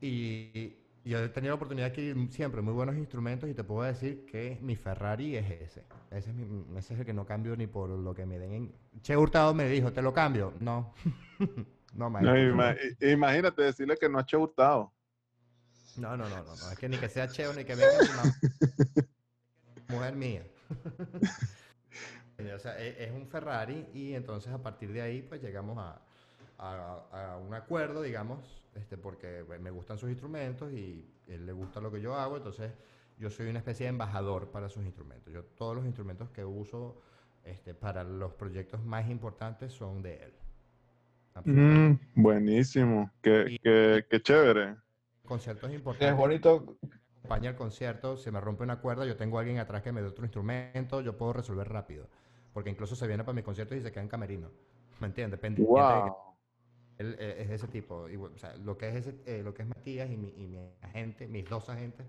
[0.03, 3.65] Y, y yo he tenido la oportunidad de adquirir siempre muy buenos instrumentos y te
[3.65, 5.85] puedo decir que mi Ferrari es ese.
[6.11, 8.53] Ese es, mi- ese es el que no cambio ni por lo que me den.
[8.53, 8.73] En...
[9.01, 10.53] Che Hurtado me dijo, ¿te lo cambio?
[10.61, 10.93] No.
[11.95, 12.11] no.
[12.11, 14.93] No, ima- imagínate decirle que no ha hecho hurtado.
[15.97, 16.71] No, no, no, no, no.
[16.71, 18.35] Es que ni que sea cheo ni que venga mamá.
[19.89, 20.43] Mujer mía.
[22.55, 26.01] O sea, e- es un Ferrari y entonces a partir de ahí pues llegamos a,
[26.59, 31.53] a- a un acuerdo, digamos, este, porque pues, me gustan sus instrumentos y él le
[31.53, 32.73] gusta lo que yo hago, entonces
[33.19, 35.33] yo soy una especie de embajador para sus instrumentos.
[35.33, 37.01] Yo todos los instrumentos que uso
[37.45, 40.33] este, para los proyectos más importantes son de él.
[41.45, 43.11] Mm, buenísimo.
[43.23, 44.77] Qué, Y- qué, qué chévere.
[45.27, 46.17] Conciertos Es importantes.
[46.17, 46.77] bonito,
[47.27, 50.03] acompaña el concierto, se me rompe una cuerda, yo tengo a alguien atrás que me
[50.03, 52.07] dé otro instrumento, yo puedo resolver rápido.
[52.55, 54.51] Porque incluso se viene para mis conciertos y se queda en camerino.
[55.01, 55.41] ¿Me entiendes?
[55.41, 56.37] Pendiente de que Wow.
[56.99, 58.09] él eh, es de ese tipo.
[58.09, 60.47] Y, o sea, lo que es ese, eh, lo que es Matías y mi, y
[60.49, 62.07] mi agente, mis dos agentes,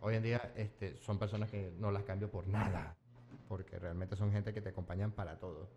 [0.00, 2.96] hoy en día este, son personas que no las cambio por nada.
[3.48, 5.68] Porque realmente son gente que te acompañan para todo.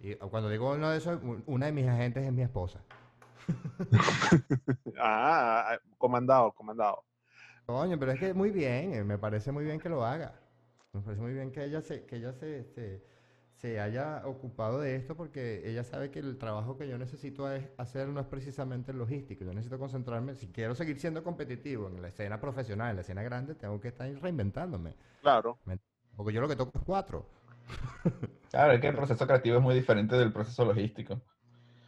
[0.00, 2.80] Y cuando digo uno de esos, un- una de mis agentes es mi esposa.
[4.98, 7.04] Ah, comandado, comandado.
[7.66, 10.34] Coño, pero es que muy bien, eh, me parece muy bien que lo haga.
[10.92, 13.02] Me parece muy bien que ella se, que ella se, se,
[13.54, 17.64] se haya ocupado de esto porque ella sabe que el trabajo que yo necesito es
[17.78, 19.44] hacer no es precisamente logístico.
[19.44, 23.22] Yo necesito concentrarme, si quiero seguir siendo competitivo en la escena profesional, en la escena
[23.22, 24.94] grande, tengo que estar reinventándome.
[25.22, 25.58] Claro.
[26.16, 27.26] Porque yo lo que toco es cuatro.
[28.50, 31.20] claro, es que el proceso creativo es muy diferente del proceso logístico.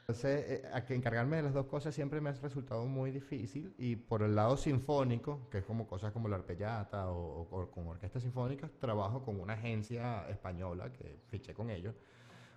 [0.09, 3.75] Entonces, eh, a que encargarme de las dos cosas siempre me ha resultado muy difícil
[3.77, 8.23] y por el lado sinfónico, que es como cosas como la arpellata o, con orquestas
[8.23, 11.97] sinfónicas, trabajo con una agencia española que fiché con ellos,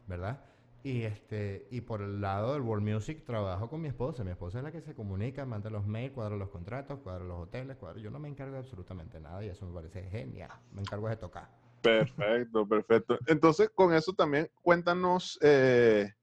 [0.05, 0.45] ¿verdad?
[0.83, 4.23] Y, este, y por el lado del world music trabajo con mi esposa.
[4.23, 7.39] Mi esposa es la que se comunica, manda los mails, cuadra los contratos, cuadra los
[7.39, 7.99] hoteles, cuadra...
[7.99, 10.51] Yo no me encargo de absolutamente nada y eso me parece genial.
[10.71, 11.49] Me encargo de tocar.
[11.81, 13.17] Perfecto, perfecto.
[13.25, 16.13] Entonces, con eso también cuéntanos eh,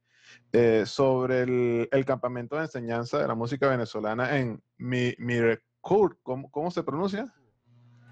[0.53, 6.19] eh, sobre el, el campamento de enseñanza de la música venezolana en Mi, Mirecourt.
[6.23, 7.33] ¿Cómo, ¿Cómo se pronuncia?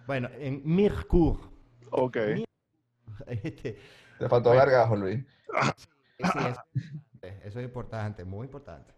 [0.06, 1.40] Bueno, en Mircourt,
[1.90, 2.16] Ok.
[2.34, 2.44] Mi-
[3.26, 3.78] este,
[4.18, 4.64] Te faltó Bueno.
[4.64, 5.24] gargajo, Luis.
[6.18, 6.60] Sí, eso,
[7.42, 8.92] eso es importante, muy importante.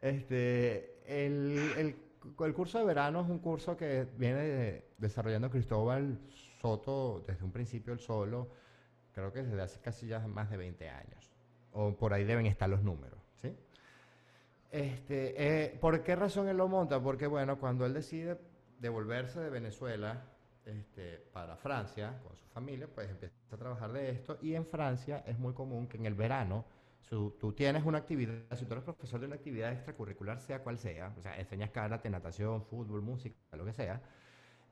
[0.00, 1.96] Este, el, el,
[2.44, 6.18] el curso de verano es un curso que viene de- desarrollando Cristóbal
[6.60, 8.50] Soto desde un principio él solo,
[9.12, 11.31] creo que desde hace casi ya más de 20 años.
[11.72, 13.56] O por ahí deben estar los números, ¿sí?
[14.70, 15.34] Este,
[15.66, 17.00] eh, ¿por qué razón él lo monta?
[17.00, 18.38] Porque, bueno, cuando él decide
[18.78, 20.22] devolverse de Venezuela
[20.64, 24.38] este, para Francia con su familia, pues empieza a trabajar de esto.
[24.40, 26.64] Y en Francia es muy común que en el verano
[27.00, 30.78] su- tú tienes una actividad, si tú eres profesor de una actividad extracurricular, sea cual
[30.78, 34.00] sea, o sea, enseñas karate, natación, fútbol, música, lo que sea,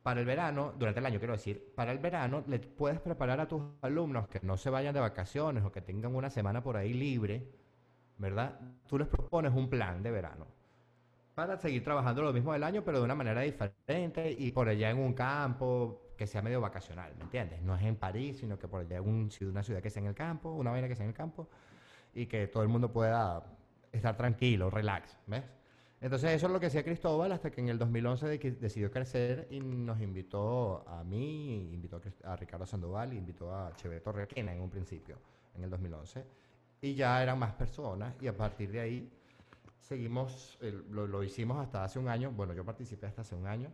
[0.03, 3.49] para el verano, durante el año quiero decir, para el verano le puedes preparar a
[3.49, 6.95] tus alumnos que no se vayan de vacaciones o que tengan una semana por ahí
[6.95, 7.47] libre,
[8.19, 8.59] ¿verdad?
[8.87, 10.47] Tú les propones un plan de verano
[11.35, 14.91] para seguir trabajando lo mismo del año, pero de una manera diferente y por allá
[14.91, 17.63] en un campo que sea medio vacacional, ¿me entiendes?
[17.63, 20.09] No es en París, sino que por allá en un una ciudad que sea en
[20.09, 21.49] el campo, una vaina que sea en el campo
[22.13, 23.43] y que todo el mundo pueda
[23.93, 25.45] estar tranquilo, relax, ¿ves?
[26.01, 29.47] Entonces eso es lo que hacía Cristóbal hasta que en el 2011 de- decidió crecer
[29.51, 34.63] y nos invitó a mí, invitó a, a Ricardo Sandoval, invitó a Cheveto Requena en
[34.63, 35.19] un principio,
[35.55, 36.25] en el 2011.
[36.81, 39.11] Y ya eran más personas y a partir de ahí
[39.81, 43.47] seguimos, el- lo, lo hicimos hasta hace un año, bueno, yo participé hasta hace un
[43.47, 43.71] año,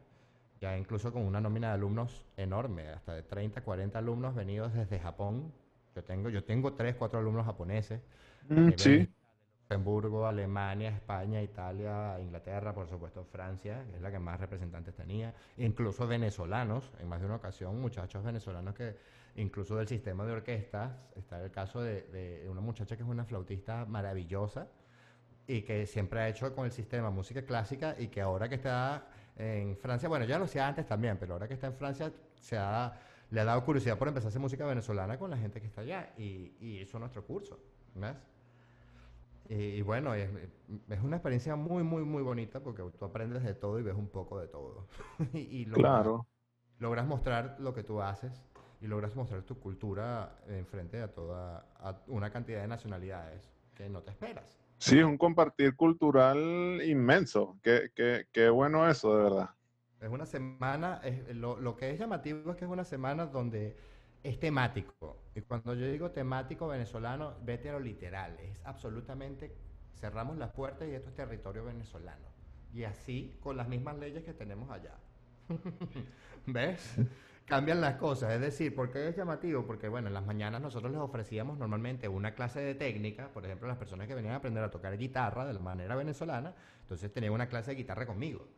[0.60, 4.98] ya incluso con una nómina de alumnos enorme, hasta de 30, 40 alumnos venidos desde
[4.98, 5.52] Japón.
[5.94, 8.00] Yo tengo, yo tengo 3, 4 alumnos japoneses.
[8.50, 8.90] Mm, sí.
[8.90, 9.08] De
[9.68, 15.34] Luxemburgo, Alemania, España, Italia, Inglaterra, por supuesto Francia, que es la que más representantes tenía,
[15.56, 18.96] incluso venezolanos, en más de una ocasión, muchachos venezolanos que
[19.34, 23.24] incluso del sistema de orquestas, está el caso de, de una muchacha que es una
[23.24, 24.68] flautista maravillosa
[25.48, 29.08] y que siempre ha hecho con el sistema música clásica y que ahora que está
[29.36, 32.56] en Francia, bueno, ya lo hacía antes también, pero ahora que está en Francia se
[32.56, 32.92] ha,
[33.30, 35.80] le ha dado curiosidad por empezar a hacer música venezolana con la gente que está
[35.80, 37.58] allá y, y hizo nuestro curso,
[37.96, 38.14] ¿ves?
[39.48, 40.28] Y, y bueno, es,
[40.88, 44.08] es una experiencia muy, muy, muy bonita porque tú aprendes de todo y ves un
[44.08, 44.86] poco de todo.
[45.32, 46.26] y, y logras, Claro.
[46.78, 48.42] logras mostrar lo que tú haces
[48.80, 53.88] y logras mostrar tu cultura en frente a toda a una cantidad de nacionalidades que
[53.88, 54.58] no te esperas.
[54.78, 57.58] Sí, es un compartir cultural inmenso.
[57.62, 59.50] Qué, qué, qué bueno eso, de verdad.
[60.00, 63.76] Es una semana, es- lo, lo que es llamativo es que es una semana donde
[64.28, 65.22] es temático.
[65.34, 68.36] Y cuando yo digo temático venezolano, vete a lo literal.
[68.40, 69.54] Es absolutamente,
[69.94, 72.26] cerramos las puertas y esto es territorio venezolano.
[72.74, 74.94] Y así con las mismas leyes que tenemos allá.
[76.46, 76.96] ¿Ves?
[77.44, 78.32] Cambian las cosas.
[78.32, 79.64] Es decir, ¿por qué es llamativo?
[79.64, 83.68] Porque, bueno, en las mañanas nosotros les ofrecíamos normalmente una clase de técnica, por ejemplo,
[83.68, 87.32] las personas que venían a aprender a tocar guitarra de la manera venezolana, entonces tenían
[87.32, 88.48] una clase de guitarra conmigo.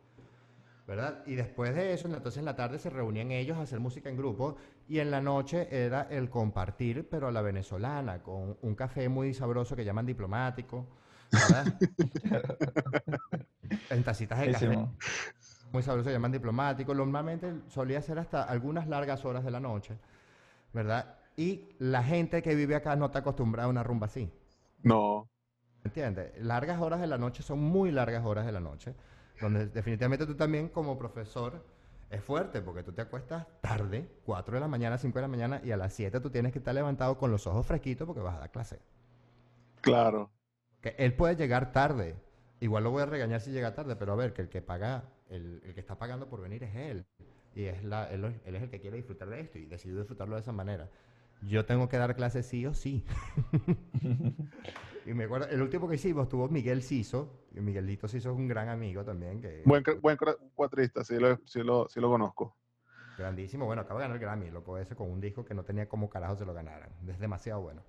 [0.89, 1.21] ¿Verdad?
[1.27, 4.17] Y después de eso, entonces en la tarde se reunían ellos a hacer música en
[4.17, 4.55] grupo
[4.87, 9.35] y en la noche era el compartir, pero a la venezolana, con un café muy
[9.35, 10.87] sabroso que llaman diplomático,
[11.31, 11.79] ¿verdad?
[13.91, 14.87] en tacitas de café
[15.71, 16.95] muy sabroso que llaman diplomático.
[16.95, 19.95] Normalmente solía ser hasta algunas largas horas de la noche,
[20.73, 21.19] ¿verdad?
[21.37, 24.27] Y la gente que vive acá no está acostumbrada a una rumba así.
[24.81, 25.29] No.
[25.83, 26.43] ¿Entiendes?
[26.43, 28.95] Largas horas de la noche son muy largas horas de la noche,
[29.41, 31.63] donde definitivamente tú también como profesor
[32.09, 35.61] es fuerte, porque tú te acuestas tarde, 4 de la mañana, 5 de la mañana,
[35.63, 38.35] y a las 7 tú tienes que estar levantado con los ojos fresquitos porque vas
[38.35, 38.79] a dar clase.
[39.81, 40.31] Claro.
[40.81, 42.15] Que él puede llegar tarde,
[42.59, 45.03] igual lo voy a regañar si llega tarde, pero a ver, que el que paga,
[45.29, 47.05] el, el que está pagando por venir es él,
[47.53, 50.35] y es la, él, él es el que quiere disfrutar de esto, y decidió disfrutarlo
[50.35, 50.89] de esa manera.
[51.41, 53.05] Yo tengo que dar clases sí o sí.
[55.09, 58.47] Y me acuerdo, el último que hicimos tuvo Miguel Ciso, y Miguelito Ciso es un
[58.47, 60.15] gran amigo también, que Buen, buen
[60.53, 62.55] cuatrista, sí lo, sí, lo, sí lo conozco.
[63.17, 63.65] grandísimo.
[63.65, 66.11] Bueno, acaba de ganar el Grammy, loco ese con un disco que no tenía como
[66.11, 66.91] carajo se lo ganaran.
[67.07, 67.81] Es demasiado bueno.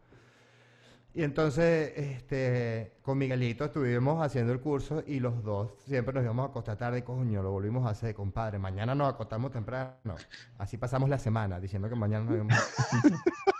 [1.12, 6.46] Y entonces, este, con Miguelito estuvimos haciendo el curso y los dos siempre nos íbamos
[6.46, 8.59] a acostar tarde, coño, lo volvimos a hacer, compadre.
[8.59, 10.14] Mañana nos acostamos temprano.
[10.56, 13.50] Así pasamos la semana diciendo que mañana nos íbamos a...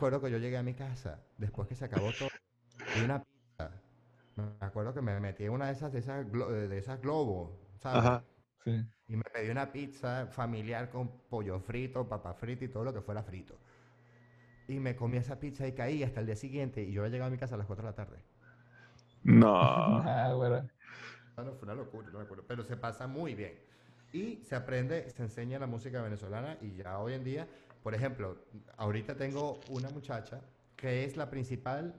[0.00, 2.30] Me acuerdo que yo llegué a mi casa después que se acabó todo
[2.94, 3.82] y una pizza.
[4.36, 7.52] Me acuerdo que me metí en una de esas, de esas, glo- de esas globos,
[7.78, 8.08] ¿sabes?
[8.08, 8.24] Ajá.
[8.64, 8.84] Sí.
[9.08, 13.02] Y me pedí una pizza familiar con pollo frito, papa frita y todo lo que
[13.02, 13.58] fuera frito.
[14.68, 16.82] Y me comí esa pizza y caí hasta el día siguiente.
[16.82, 18.22] Y yo había llegado a mi casa a las 4 de la tarde.
[19.24, 19.54] No.
[20.06, 20.68] Ah, bueno.
[21.36, 22.44] Ah, no, fue una locura, no me acuerdo.
[22.46, 23.58] Pero se pasa muy bien.
[24.12, 26.58] Y se aprende, se enseña la música venezolana.
[26.60, 27.48] Y ya hoy en día,
[27.82, 28.36] por ejemplo,
[28.76, 30.40] ahorita tengo una muchacha
[30.76, 31.94] que es la principal,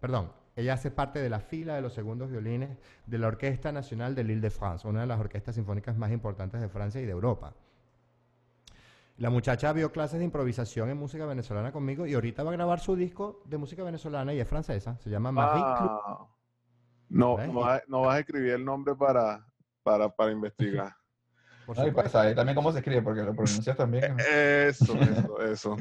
[0.00, 4.14] perdón, ella hace parte de la fila de los segundos violines de la Orquesta Nacional
[4.14, 7.54] de l'Île-de-France, una de las orquestas sinfónicas más importantes de Francia y de Europa.
[9.18, 12.80] La muchacha vio clases de improvisación en música venezolana conmigo y ahorita va a grabar
[12.80, 14.96] su disco de música venezolana y es francesa.
[14.98, 15.62] Se llama Marie.
[15.62, 16.26] Ah.
[17.10, 19.44] No, no, vas, no vas a escribir el nombre para,
[19.82, 20.96] para, para investigar.
[21.66, 21.86] No,
[22.30, 24.16] y también cómo se escribe, porque lo pronuncias también.
[24.16, 24.22] ¿no?
[24.22, 25.76] Eso, eso, eso.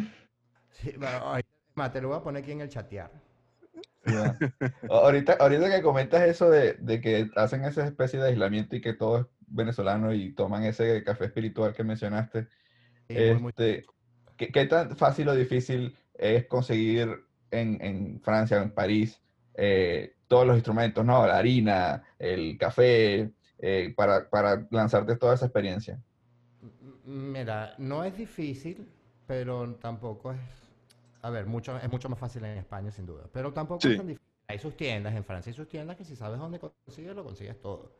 [0.72, 3.12] Sí, bueno, ahorita- ma, te lo voy a poner aquí en el chatear.
[4.90, 8.94] Ahorita, ahorita que comentas eso de, de que hacen esa especie de aislamiento y que
[8.94, 12.48] todo es venezolano y toman ese café espiritual que mencionaste,
[13.08, 13.86] Sí, muy, muy- este,
[14.38, 17.10] ¿qué, qué tan fácil o difícil es conseguir
[17.52, 19.22] en, en Francia, en París,
[19.56, 21.26] eh, todos los instrumentos, ¿no?
[21.26, 26.00] La harina, el café, eh, para, para lanzarte toda esa experiencia?
[27.06, 28.88] Mira, no es difícil,
[29.28, 30.40] pero tampoco es...
[31.22, 33.24] A ver, mucho, es mucho más fácil en España, sin duda.
[33.32, 33.90] Pero tampoco Sí.
[33.90, 34.26] es tan difícil.
[34.48, 37.60] Hay sus tiendas, en Francia hay sus tiendas que si sabes dónde consigues, lo consigues
[37.62, 37.92] todo.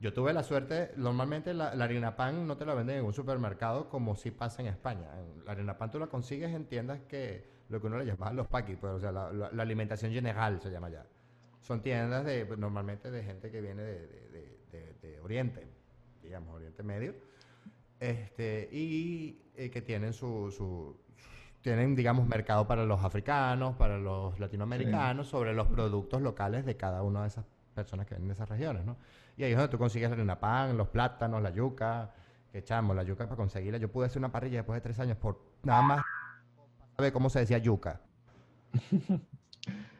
[0.00, 3.12] Yo tuve la suerte, normalmente la, la harina pan no te la venden en un
[3.14, 5.08] supermercado como si pasa en España.
[5.46, 8.48] La harina pan tú la consigues en tiendas que, lo que uno le llama los
[8.48, 11.06] paquis, pues, o sea, la, la- la alimentación general se llama ya.
[11.60, 15.66] Son tiendas de, pues, normalmente de gente que viene de, de- de- de- de Oriente,
[16.22, 17.14] digamos, Oriente Medio,
[18.00, 20.96] este, y eh, que tienen su, su-
[21.62, 27.02] tienen, digamos, mercado para los africanos, para los latinoamericanos, sobre los productos locales de cada
[27.02, 28.96] una de esas personas que vienen de esas regiones, ¿no?
[29.36, 32.12] Y ahí es donde tú consigues la harina pan, los plátanos, la yuca,
[32.52, 33.78] que echamos, la yuca para conseguirla.
[33.78, 36.02] Yo pude hacer una parrilla después de tres años por nada más
[36.96, 38.00] saber cómo se decía yuca.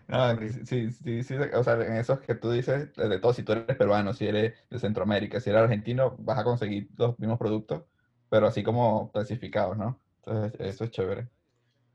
[0.07, 3.33] No, sí, sí, sí, sí, o sea, en esos que tú dices, de de todo,
[3.33, 7.19] si tú eres peruano, si eres de Centroamérica, si eres argentino, vas a conseguir los
[7.19, 7.85] mismos productos,
[8.29, 10.03] pero así como clasificados, ¿no?
[10.23, 11.31] Entonces, eso es chévere.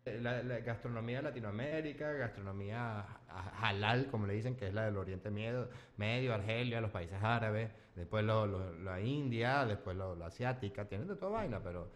[0.06, 4.86] Eh, La, la gastronomía de Latinoamérica, gastronomía ha- halal, como le dicen, que es la
[4.86, 10.16] del Oriente Medio, Medio Argelia, los países árabes, después lo- lo- la India, después lo,
[10.16, 11.92] lo asiática, tienen de toda vaina, pero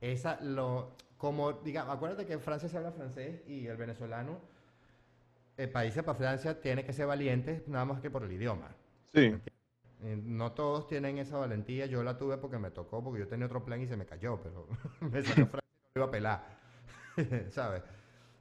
[0.00, 4.40] esa, lo, como, digamos, acuérdate que en Francia se habla francés y el venezolano,
[5.58, 8.74] el país para Francia tiene que ser valiente nada más que por el idioma.
[9.12, 9.40] Sí,
[10.00, 13.46] Eh, No todos tienen esa valentía, yo la tuve porque me tocó, porque yo tenía
[13.46, 14.68] otro plan y se me cayó, pero
[15.00, 16.44] me salió Francia y no lo iba a pelar,
[17.50, 17.82] ¿sabes?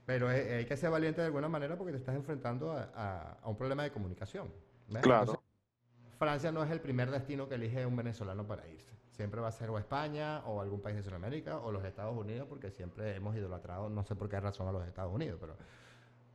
[0.06, 3.34] Pero eh, hay que ser valiente de alguna manera porque te estás enfrentando a, a-
[3.44, 4.52] a un problema de comunicación.
[4.90, 5.02] ¿ves?
[5.02, 5.22] Claro.
[5.22, 5.44] Entonces,
[6.20, 8.92] Francia no es el primer destino que elige un venezolano para irse.
[9.12, 12.48] Siempre va a ser o España o algún país de Sudamérica o los Estados Unidos
[12.50, 15.58] porque siempre hemos idolatrado, no sé por qué razón, a los Estados Unidos, pero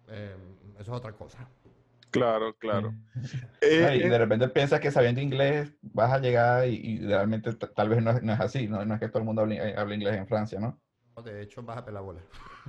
[0.09, 0.36] eh,
[0.74, 1.48] eso es otra cosa.
[2.11, 2.94] claro, claro.
[3.61, 7.53] Eh, y eh, de repente piensas que sabiendo inglés vas a llegar y, y realmente
[7.55, 8.84] tal vez no es, no es así, ¿no?
[8.84, 10.80] No es que todo el mundo hable, eh, hable inglés en Francia, ¿no?
[11.24, 12.20] De hecho, vas a pelar bola.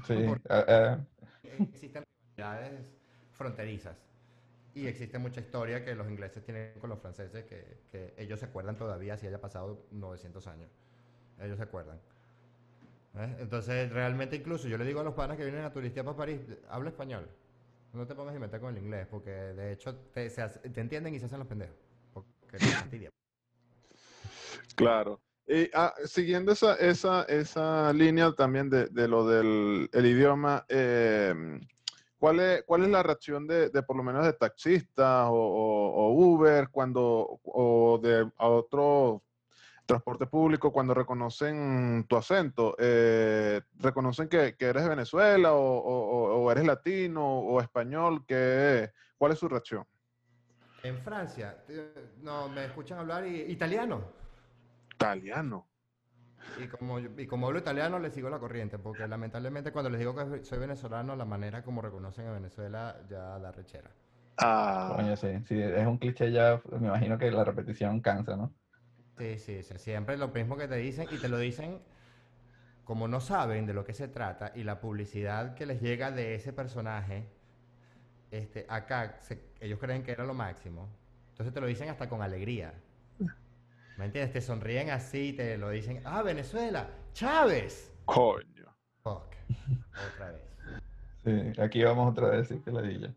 [0.06, 0.14] Sí,
[0.50, 1.06] ah, ah,
[1.44, 2.04] existen
[2.38, 2.94] rivalidades
[3.32, 3.98] fronterizas.
[4.76, 8.46] Y existe mucha historia que los ingleses tienen con los franceses que, que ellos se
[8.46, 10.72] acuerdan todavía si haya pasado 900 años.
[11.40, 12.00] Ellos se acuerdan.
[13.16, 13.36] ¿Eh?
[13.40, 16.42] Entonces, realmente incluso yo le digo a los panas que vienen a turistear para París,
[16.70, 17.28] habla español.
[17.94, 21.14] No te pongas a inventar con el inglés, porque de hecho te, se te entienden
[21.14, 21.76] y se hacen los pendejos.
[22.12, 22.58] Porque.
[24.76, 25.22] Claro.
[25.46, 31.60] Y ah, siguiendo esa, esa, esa línea también de, de lo del el idioma, eh,
[32.18, 36.14] ¿cuál, es, ¿cuál es la reacción de, de por lo menos de taxistas o, o-
[36.14, 39.22] Uber cuando, o de a otro
[39.86, 42.76] transporte público cuando reconocen tu acento?
[42.80, 45.60] Eh, ¿Reconocen que, que eres de Venezuela o,
[46.44, 48.26] o- eres latino o español?
[48.28, 49.86] ¿Qué, ¿Cuál es su reacción?
[50.84, 51.64] En Francia,
[52.22, 54.02] no, me escuchan hablar italiano.
[54.96, 55.68] Italiano.
[56.60, 60.14] Y como, y como hablo italiano, les sigo la corriente, porque lamentablemente cuando les digo
[60.16, 63.90] que soy venezolano, la manera como reconocen a Venezuela ya da rechera.
[64.38, 68.54] Ah, Coño, sí, sí, es un cliché ya, me imagino que la repetición cansa, ¿no?
[69.18, 71.80] Sí, sí, sí, siempre lo mismo que te dicen y te lo dicen
[72.84, 76.36] como no saben de lo que se trata y la publicidad que les llega de
[76.36, 77.30] ese personaje,
[78.32, 80.90] este, acá se- ellos creen que era lo máximo.
[81.30, 82.74] Entonces te lo dicen hasta con alegría.
[83.98, 84.34] ¿Me entiendes?
[84.34, 87.92] Te sonríen así y te lo dicen, ah, Venezuela, Chávez.
[88.06, 88.76] coño.
[89.04, 89.34] Fuck.
[90.16, 90.42] Otra vez.
[91.24, 93.14] Sí, aquí vamos otra vez, sí, que la dilla.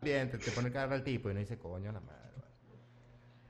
[0.00, 2.31] Bien, te, te pone cara al tipo y no dice, coño, la madre.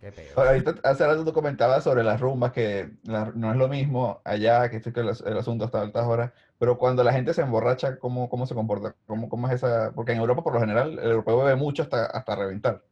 [0.03, 0.13] Vale".
[0.15, 0.37] Qué peor.
[0.37, 4.21] Ahora, Ahorita, hace rato tú comentabas sobre las rumbas, que la- no es lo mismo
[4.25, 7.43] allá, que esto que el, el asunto hasta altas horas, pero cuando la gente se
[7.43, 8.95] emborracha, ¿cómo, cómo se comporta?
[9.07, 9.93] ¿Cómo, cómo es esa?
[9.95, 12.83] Porque en Europa, por lo general, el europeo bebe mucho hasta, hasta reventar.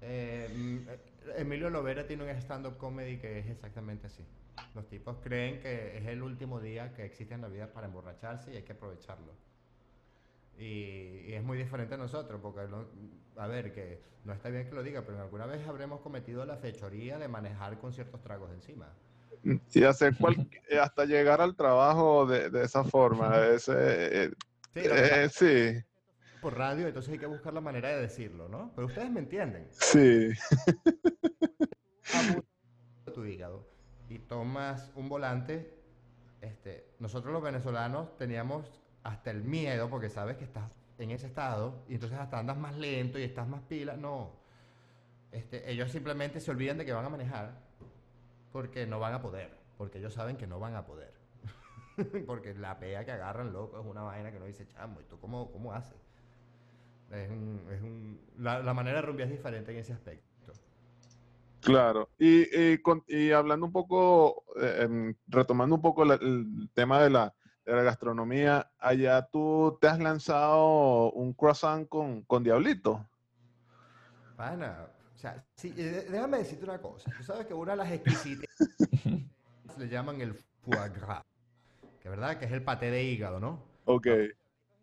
[0.00, 0.48] Eh,
[1.36, 4.24] Emilio Lovera tiene un stand-up comedy que es exactamente así.
[4.74, 8.52] Los tipos creen que es el último día que existe en la vida para emborracharse
[8.52, 9.32] y hay que aprovecharlo.
[10.58, 12.88] Y, y es muy diferente a nosotros, porque, lo-
[13.36, 16.56] a ver, que no está bien que lo diga, pero alguna vez habremos cometido la
[16.56, 18.92] fechoría de manejar con ciertos tragos encima.
[19.72, 20.36] Y hacer cual,
[20.70, 23.46] eh, hasta llegar al trabajo de, de esa forma.
[23.48, 24.30] Ese, eh,
[24.74, 25.84] Sí, que pasa eh, es sí,
[26.40, 28.72] por radio, entonces hay que buscar la manera de decirlo, ¿no?
[28.74, 29.66] Pero ustedes me entienden.
[29.70, 30.30] sí.
[33.14, 33.66] tu hígado
[34.08, 35.74] y tomas un volante,
[36.40, 41.84] este, nosotros los venezolanos teníamos hasta el miedo porque sabes que estás en ese estado
[41.88, 43.96] y entonces hasta andas más lento y estás más pila.
[43.96, 44.32] No,
[45.30, 47.52] este, ellos simplemente se olvidan de que van a manejar
[48.52, 51.12] porque no van a poder, porque ellos saben que no van a poder.
[52.26, 55.00] porque la pea que agarran, loco, es una vaina que no dice chamo.
[55.00, 55.98] ¿Y tú cómo, cómo haces?
[57.10, 60.24] Es un, la, manera de rumbear es diferente en ese aspecto.
[61.60, 67.02] Claro, y, y con- y hablando un poco, eh, em, retomando un poco el tema
[67.02, 67.34] de la,
[67.64, 73.06] de la gastronomía, allá tú te has lanzado un croissant con, con Diablito.
[74.36, 77.10] Pana, o sea, sí, eh, déjame decirte una cosa.
[77.16, 78.48] Tú sabes que una de las exquisitas
[79.78, 81.22] le llaman el foie gras,
[82.00, 83.62] que verdad que es el paté de hígado, ¿no?
[83.86, 84.06] Ok,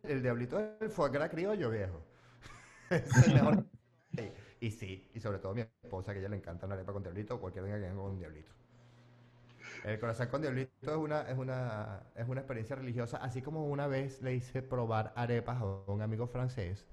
[0.04, 2.02] El diablito es el foie gras criollo, viejo.
[2.90, 3.66] es el mejor.
[4.62, 6.94] Y sí, y sobre todo a mi esposa, que a ella le encanta una arepa
[6.94, 8.52] con diablito, cualquier venga que venga con diablito.
[9.84, 13.88] El corazón con diablito es una, es, una, es una experiencia religiosa, así como una
[13.88, 16.86] vez le hice probar arepas a un amigo francés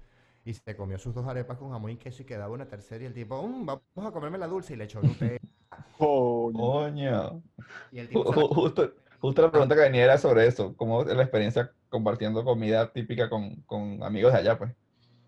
[0.43, 3.07] y se comió sus dos arepas con jamón y queso y quedaba una tercera y
[3.07, 5.37] el tipo, "Mm, vamos a comerme la dulce y le echó Nutella.
[5.97, 6.53] Coño.
[6.53, 7.43] Coño.
[7.91, 10.75] Y el tipo Justo, justo la pregunta que venía era sobre eso.
[10.75, 14.71] ¿Cómo es la experiencia compartiendo comida típica con, con amigos de allá, pues?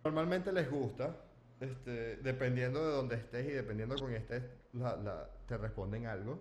[0.04, 1.16] Normalmente les gusta,
[1.60, 4.44] este, dependiendo de dónde estés y dependiendo con quién estés,
[4.74, 6.40] la- la- te responden algo.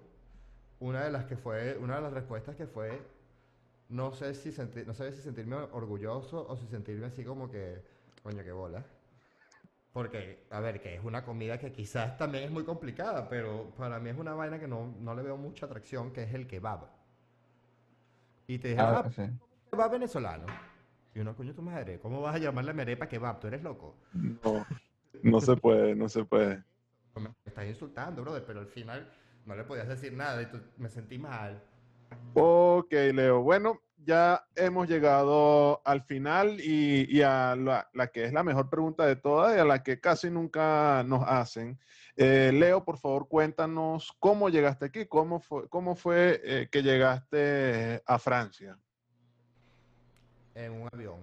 [0.80, 3.00] Una de las que fue, una de las respuestas que fue,
[3.90, 7.82] no sé si sentir, no sé si sentirme orgulloso o si sentirme así como que,
[8.22, 8.84] coño, qué bola.
[9.92, 13.98] Porque, a ver, que es una comida que quizás también es muy complicada, pero para
[13.98, 16.88] mí es una vaina que no, no le veo mucha atracción, que es el kebab.
[18.46, 19.22] Y te dijeron, Ah, ah, sí.
[19.70, 20.46] kebab venezolano.
[21.14, 23.40] Y uno, coño, tu madre, ¿cómo vas a llamarle merepa kebab?
[23.40, 23.96] ¿Tú eres loco?
[24.12, 24.64] No,
[25.22, 26.62] no se puede, no se puede.
[27.16, 29.10] Me estás insultando, brother, pero al final
[29.46, 31.62] no le podías decir nada y tú- me sentí mal.
[32.34, 33.42] Ok, Leo.
[33.42, 38.70] Bueno, ya hemos llegado al final y, y a la, la que es la mejor
[38.70, 41.78] pregunta de todas y a la que casi nunca nos hacen.
[42.16, 48.02] Eh, Leo, por favor, cuéntanos cómo llegaste aquí, cómo fue, cómo fue eh, que llegaste
[48.06, 48.78] a Francia.
[50.54, 51.20] En un avión.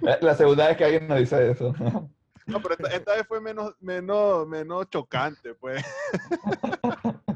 [0.00, 1.74] La, la segunda vez que alguien nos dice eso.
[2.46, 5.84] No, pero esta, esta vez fue menos, menos, menos chocante, pues.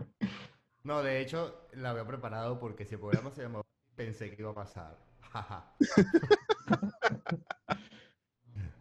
[0.85, 3.65] No, de hecho, la había preparado porque si el programa se llamaba
[3.97, 4.99] pensé que iba a pasar.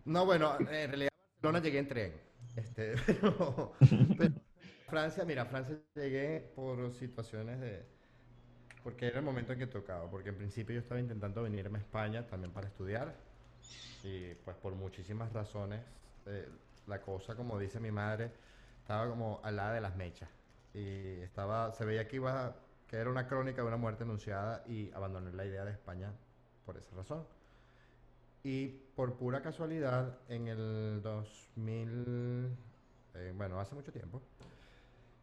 [0.06, 2.22] No, bueno, en realidad Barcelona llegué en tren.
[2.58, 3.74] Este, pero,
[4.18, 4.34] pero
[4.90, 7.86] Francia, mira, Francia llegué por situaciones de...
[8.84, 11.82] Porque era el momento en que tocaba, porque en principio yo estaba intentando venirme a
[11.82, 13.16] España también para estudiar
[14.04, 15.80] y pues por muchísimas razones
[16.26, 16.50] eh,
[16.88, 18.32] la cosa, como dice mi madre,
[18.80, 20.30] estaba como al lado de las mechas
[20.74, 22.56] y estaba, se veía que iba,
[22.88, 26.12] que era una crónica de una muerte anunciada y abandoné la idea de España
[26.66, 27.26] por esa razón.
[28.44, 32.58] Y por pura casualidad, en el 2000,
[33.16, 34.22] eh, bueno, hace mucho tiempo,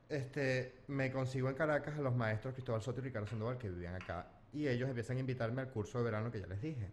[0.09, 3.95] este, me consigo en Caracas a los maestros Cristóbal Soto y Ricardo Sandoval que vivían
[3.95, 4.27] acá.
[4.53, 6.91] Y ellos empiezan a invitarme al curso de verano que ya les dije.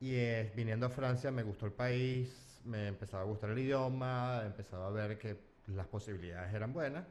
[0.00, 0.14] Y
[0.54, 4.90] viniendo a Francia me gustó el país, me empezaba a gustar el idioma, empezaba a
[4.90, 5.36] ver que
[5.68, 7.04] las posibilidades eran buenas.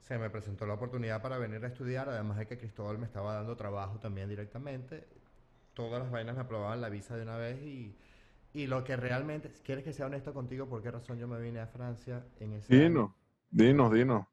[0.00, 3.34] Se me presentó la oportunidad para venir a estudiar, además de que Cristóbal me estaba
[3.34, 5.06] dando trabajo también directamente.
[5.72, 7.96] Todas las vainas me aprobaban la visa de una vez y,
[8.52, 10.68] y lo que realmente, ¿quieres que sea honesto contigo?
[10.68, 12.88] ¿Por qué razón yo me vine a Francia en ese año?
[12.88, 13.10] Dinos,
[13.50, 14.26] dinos, dinos.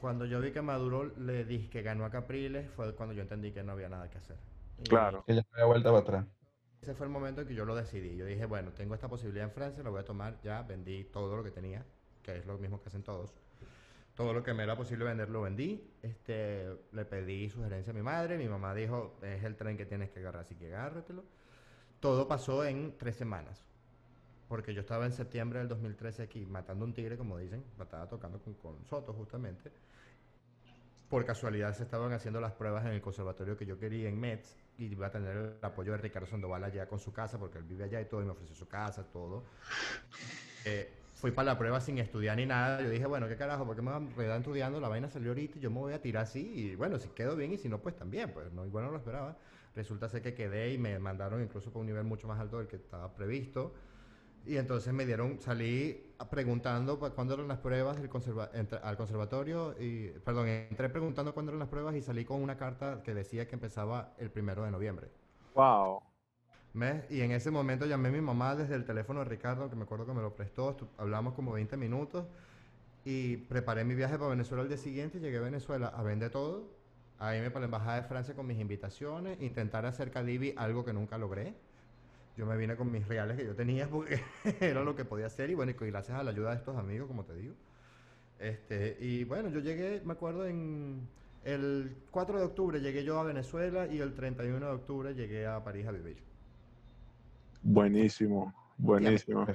[0.00, 3.52] Cuando yo vi que Maduro le dije que ganó a Capriles, fue cuando yo entendí
[3.52, 4.36] que no había nada que hacer.
[4.78, 5.24] Y Claro.
[5.26, 6.26] Que ya me había vuelta para atrás.
[6.82, 8.16] Ese fue el momento en que yo lo decidí.
[8.16, 11.36] Yo dije, bueno, tengo esta posibilidad en Francia, la voy a tomar ya, vendí todo
[11.36, 11.86] lo que tenía,
[12.24, 13.32] que es lo mismo que hacen todos.
[14.16, 15.80] Todo lo que me era posible vender lo vendí.
[16.02, 20.10] Este, le pedí sugerencia a mi madre, mi mamá dijo, es el tren que tienes
[20.10, 21.22] que agarrar, así que agárratelo.
[22.00, 23.64] Todo pasó en tres semanas.
[24.48, 28.40] Porque yo estaba en septiembre del 2013 aquí matando un tigre, como dicen, estaba tocando
[28.40, 29.70] con, con Soto justamente.
[31.12, 34.56] Por casualidad se estaban haciendo las pruebas en el conservatorio que yo quería en Metz
[34.78, 37.64] y iba a tener el apoyo de Ricardo Sandoval allá con su casa, porque él
[37.64, 39.44] vive allá y todo, y me ofreció su casa, todo.
[40.64, 42.80] Eh, fui para la prueba sin estudiar ni nada.
[42.80, 43.66] Yo dije, bueno, ¿qué carajo?
[43.66, 44.80] ¿Por qué me van estudiando?
[44.80, 46.40] La vaina salió ahorita y yo me voy a tirar así.
[46.40, 48.30] Y bueno, si quedo bien y si no, pues también.
[48.32, 49.36] Pues no, igual no lo esperaba.
[49.76, 52.68] Resulta ser que quedé y me mandaron incluso para un nivel mucho más alto del
[52.68, 53.74] que estaba previsto.
[54.44, 58.50] Y entonces me dieron, salí preguntando cuándo eran las pruebas del conserva-
[58.82, 63.02] al conservatorio y, perdón, entré preguntando cuándo eran las pruebas y salí con una carta
[63.04, 65.08] que decía que empezaba el primero de noviembre.
[65.54, 66.02] Wow.
[66.74, 67.04] ¿Ves?
[67.10, 69.82] Y en ese momento llamé a mi mamá desde el teléfono de Ricardo, que me
[69.84, 72.24] acuerdo que me lo prestó, hablamos como 20 minutos
[73.04, 76.70] y preparé mi viaje para Venezuela el día siguiente, llegué a Venezuela a vender todo,
[77.18, 80.92] a irme para la Embajada de Francia con mis invitaciones, intentar hacer Cadivi, algo que
[80.92, 81.54] nunca logré.
[82.36, 84.20] Yo me vine con mis reales que yo tenía porque
[84.60, 87.08] era lo que podía hacer y bueno, y gracias a la ayuda de estos amigos,
[87.08, 87.54] como te digo.
[88.40, 91.08] Este, y bueno, yo llegué, me acuerdo, en
[91.44, 95.62] el 4 de octubre llegué yo a Venezuela y el 31 de octubre llegué a
[95.64, 96.18] París a vivir.
[97.62, 99.46] Buenísimo, buenísimo.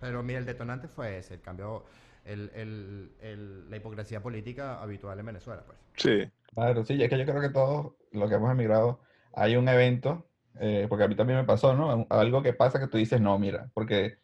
[0.00, 1.84] Pero mira, el detonante fue ese, el cambio,
[2.24, 5.78] el, el- el- la hipocresía política habitual en Venezuela, pues.
[5.96, 9.00] Sí, Claro, sí, es que yo creo que todos los que hemos emigrado,
[9.32, 10.28] hay un evento,
[10.60, 12.06] eh, porque a mí también me pasó, ¿no?
[12.10, 14.16] Algo que pasa que tú dices, no, mira, porque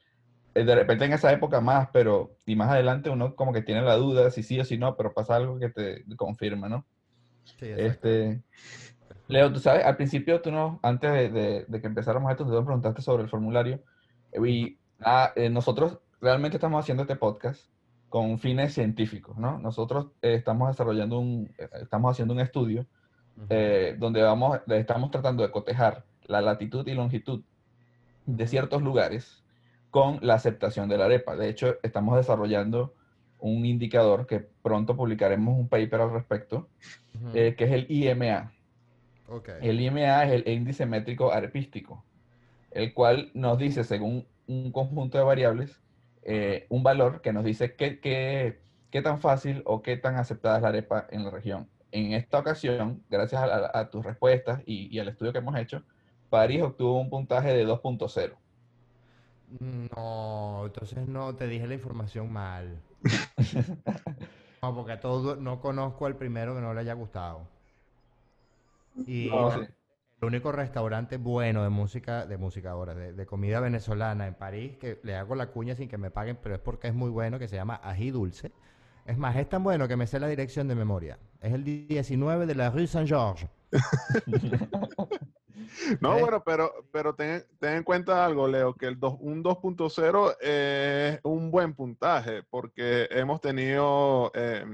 [0.54, 3.82] eh, de repente en esa época más, pero, y más adelante uno como que tiene
[3.82, 6.84] la duda si sí o si no, pero pasa algo que te confirma, ¿no?
[7.44, 7.66] Sí.
[7.76, 8.42] Este,
[9.28, 12.50] Leo, tú sabes, al principio tú no, antes de, de- de que empezáramos esto, tú
[12.52, 13.82] me preguntaste sobre el formulario.
[14.32, 17.70] eh, Y ah, eh, nosotros realmente estamos haciendo este podcast
[18.08, 19.58] con fines científicos, ¿no?
[19.58, 22.86] Nosotros eh, estamos desarrollando un, eh, estamos haciendo un estudio
[23.50, 27.42] eh, donde vamos, estamos tratando de cotejar la latitud y longitud
[28.26, 29.42] de ciertos lugares
[29.90, 31.34] con la aceptación de la arepa.
[31.34, 32.94] De hecho, estamos desarrollando
[33.40, 36.68] un indicador que pronto publicaremos un paper al respecto,
[37.34, 38.52] eh, que es el IMA.
[39.62, 42.04] El IMA es el índice métrico arepístico,
[42.70, 45.80] el cual nos dice, según un conjunto de variables,
[46.22, 48.60] eh, un valor que nos dice qué, qué-
[48.90, 51.68] qué tan fácil o qué tan aceptada es la arepa en la región.
[51.92, 55.56] En esta ocasión, gracias a, a- a tus respuestas y, y al estudio que hemos
[55.56, 55.82] hecho,
[56.30, 58.38] París obtuvo un puntaje de 2.0.
[59.60, 62.82] No, entonces no, te dije la información mal.
[64.62, 67.48] No, porque a todo, no conozco al primero que no le haya gustado.
[69.06, 69.52] Y No,
[70.20, 74.76] el único restaurante bueno de música, de música ahora, de, de comida venezolana en París,
[74.78, 77.38] que le hago la cuña sin que me paguen, pero es porque es muy bueno,
[77.38, 78.52] que se llama Ají Dulce.
[79.06, 81.18] Es más, es tan bueno que me sé la dirección de memoria.
[81.40, 83.48] Es el 19 de la Rue Saint-Georges.
[86.00, 86.20] No, ¿Eh?
[86.20, 91.20] bueno, pero, pero ten, ten en cuenta algo, Leo, que el dos- un 2.0 es
[91.22, 94.64] un buen puntaje, porque hemos tenido, eh,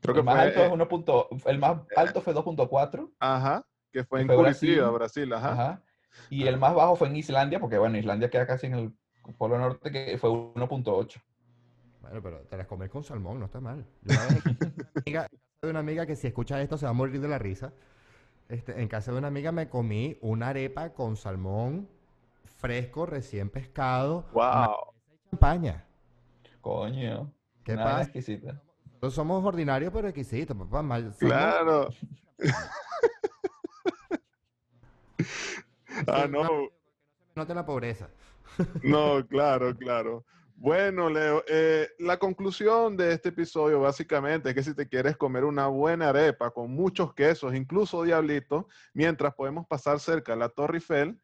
[0.00, 0.88] creo que El más fue, alto es eh, 1.
[0.88, 3.10] punto- el más alto fue 2.4.
[3.18, 5.26] ajá, que fue en fue Curitiba, Brasil.
[5.26, 5.52] Brasil, ajá.
[5.52, 5.82] Ajá.
[6.30, 8.92] Y el más bajo fue en Islandia, porque bueno, Islandia queda casi en el
[9.36, 11.20] polo norte, que fue 1.8.
[12.00, 13.84] Bueno, pero te las comes con salmón, no está mal.
[14.02, 14.40] Yo una
[15.04, 15.26] amiga,
[15.62, 17.72] de una amiga que si escucha esto se va a morir de la risa.
[18.48, 21.88] Este, en casa de una amiga me comí una arepa con salmón
[22.44, 24.94] fresco, recién pescado, ¡Wow!
[25.30, 25.84] champaña.
[26.60, 27.32] Coño.
[27.64, 28.02] ¿Qué una pasa?
[28.02, 28.62] exquisita.
[28.86, 30.82] Nosotros somos ordinarios pero exquisitos, papá.
[30.82, 31.88] mal- Claro.
[36.06, 36.48] ah, no.
[37.34, 38.08] Note la pobreza.
[38.82, 40.24] No, claro, claro.
[40.58, 45.44] Bueno, Leo, eh, la conclusión de este episodio básicamente es que si te quieres comer
[45.44, 50.78] una buena arepa con muchos quesos, incluso diablito, mientras podemos pasar cerca de la Torre
[50.78, 51.20] Eiffel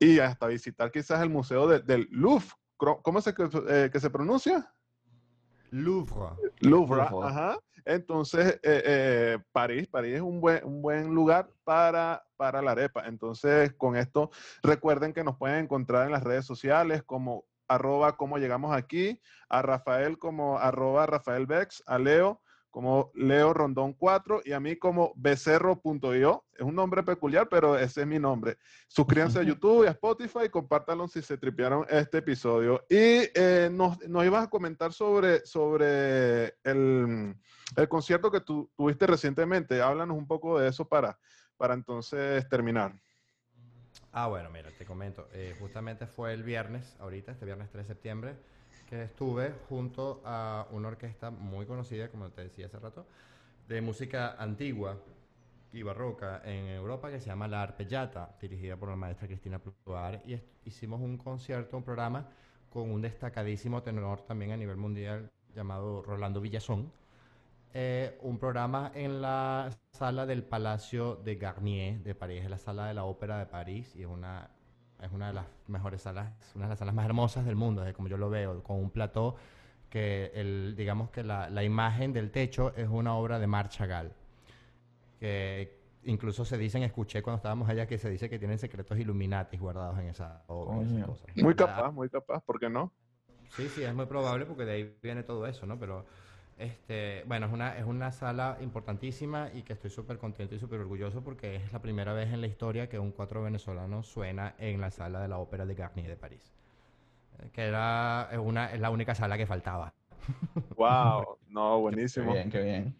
[0.00, 4.10] y hasta visitar quizás el Museo de- del Louvre, ¿cómo se, que, eh, que se
[4.10, 4.68] pronuncia?
[5.70, 6.30] Louvre.
[6.60, 7.28] Louvre, Louvre.
[7.28, 7.58] ajá.
[7.84, 13.06] Entonces, eh, eh, París, París es un buen, un buen lugar para, para la arepa.
[13.06, 14.30] Entonces, con esto,
[14.62, 19.62] recuerden que nos pueden encontrar en las redes sociales como arroba cómo llegamos aquí, a
[19.62, 22.40] Rafael como arroba Rafael Bex, a Leo
[22.74, 26.44] como Leo Rondón 4 y a mí como becerro.io.
[26.52, 28.58] Es un nombre peculiar, pero ese es mi nombre.
[28.88, 32.84] Suscríbanse a YouTube y a Spotify, compártanlo si se tripearon este episodio.
[32.90, 37.36] Y eh, nos, nos ibas a comentar sobre, sobre el,
[37.76, 39.80] el concierto que tú tuviste recientemente.
[39.80, 41.16] Háblanos un poco de eso para,
[41.56, 42.92] para entonces terminar.
[44.16, 45.28] Ah, bueno, mira, te comento.
[45.32, 48.36] eh, justamente fue el viernes, ahorita, este viernes 3 de septiembre,
[48.86, 53.06] que estuve junto a una orquesta muy conocida, como te decía hace rato,
[53.68, 54.98] de música antigua
[55.72, 60.22] y barroca en Europa que se llama La Arpellata, dirigida por la maestra Cristina Pluar.
[60.26, 62.28] Y hicimos un concierto, un programa
[62.70, 66.92] con un destacadísimo tenor también a nivel mundial llamado Rolando Villazón.
[67.76, 72.86] Eh, un programa en la sala del Palacio de Garnier de París, es la sala
[72.86, 74.48] de la Ópera de París y es una,
[75.02, 77.92] es una de las mejores salas, una de las salas más hermosas del mundo, es
[77.92, 79.34] como yo lo veo, con un plató
[79.90, 84.12] que el, digamos que la, la imagen del techo es una obra de Marc Chagall,
[85.18, 89.58] que incluso se dicen, escuché cuando estábamos allá, que se dice que tienen secretos Illuminatis
[89.58, 90.76] guardados en esa obra.
[91.34, 92.92] Muy capaz, muy capaz, ¿por qué no?
[93.50, 95.76] Sí, sí, es muy probable porque de ahí viene todo eso, ¿no?
[95.76, 96.06] Pero,
[96.58, 100.80] este, bueno, es una, es una sala importantísima y que estoy súper contento y súper
[100.80, 104.80] orgulloso porque es la primera vez en la historia que un cuatro venezolano suena en
[104.80, 106.52] la sala de la Ópera de Garnier de París.
[107.38, 109.94] Eh, Que era es una, es la única sala que faltaba.
[110.76, 111.80] Wow, no,
[112.18, 112.32] Qué buenísimo.
[112.32, 112.96] bien, qué bien.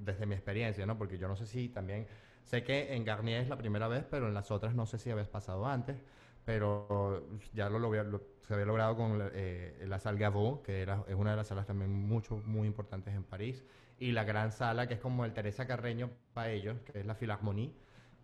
[0.00, 0.98] Desde mi experiencia, ¿no?
[0.98, 2.08] Porque yo no sé si también,
[2.42, 5.10] sé que en Garnier es la primera vez, pero en las otras no sé si
[5.10, 6.02] habías pasado antes,
[6.44, 10.82] pero ya lo, logré- lo- se había logrado con la, eh, la Salle Gaveau, que
[10.82, 13.64] era, es una de las salas también mucho, muy importantes en París,
[13.98, 17.14] y la gran sala, que es como el Teresa Carreño para ellos, que es la
[17.14, 17.72] Philharmonie.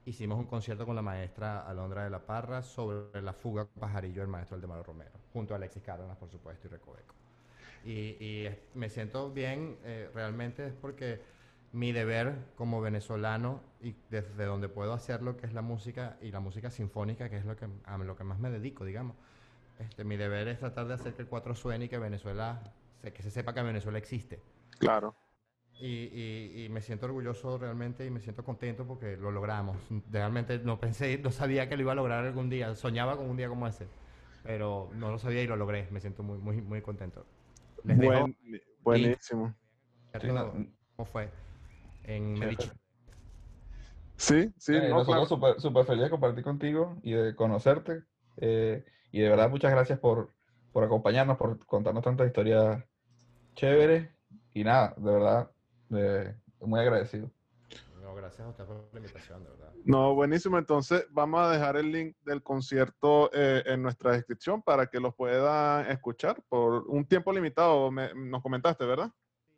[0.04, 4.28] Hicimos un concierto con la maestra Alondra de la Parra sobre la fuga pajarillo del
[4.30, 7.14] maestro Aldemaro Romero, junto a Alexis Cárdenas, por supuesto, y Recoveco.
[7.84, 11.20] Y, me siento bien, eh, realmente es porque
[11.72, 16.40] mi deber como venezolano y desde donde puedo hacerlo, que es la música y la
[16.40, 19.16] música sinfónica, que es lo que, a lo que más me dedico, digamos.
[19.78, 22.62] Este, mi deber es tratar de hacer que el cuatro suene y que Venezuela,
[23.02, 24.40] se- que se sepa que Venezuela existe.
[24.78, 25.14] Claro.
[25.80, 29.76] Y, y- y me siento orgulloso realmente y me siento contento porque lo logramos.
[30.10, 32.74] Realmente no pensé, no sabía que lo iba a lograr algún día.
[32.74, 33.86] Soñaba con un día como ese,
[34.42, 35.86] pero no lo sabía y lo logré.
[35.92, 37.24] Me siento muy, muy, muy contento.
[37.84, 38.36] Les dejo Buen-
[38.82, 39.54] buenísimo.
[40.96, 41.30] Cómo fue
[42.08, 42.34] en.
[42.34, 42.70] Medici.
[44.16, 45.26] Sí, sí, Eh, no, nosotros claro.
[45.26, 48.04] súper súper felices de compartir contigo y de conocerte.
[48.38, 50.34] eh, y de verdad, muchas gracias por,
[50.72, 52.84] por acompañarnos, por contarnos tantas historias
[53.54, 54.10] chéveres.
[54.52, 55.50] Y nada, de verdad,
[55.94, 57.30] eh, muy agradecido.
[58.02, 59.72] No, gracias a usted por la invitación, de verdad.
[59.84, 60.58] No, buenísimo.
[60.58, 65.14] Entonces, vamos a dejar el link del concierto eh, en nuestra descripción para que los
[65.14, 69.10] puedan escuchar por un tiempo limitado, me- nos comentaste, ¿verdad?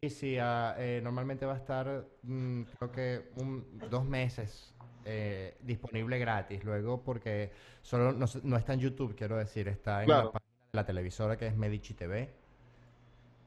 [0.03, 4.75] Sí, sí, ah, eh, normalmente va a estar, mm, creo que un- dos meses
[5.05, 6.65] eh, disponible gratis.
[6.65, 7.51] Luego, porque
[7.83, 10.25] solo no, no está en YouTube, quiero decir, está en Claro.
[10.27, 12.31] la página de la televisora que es Medici TV.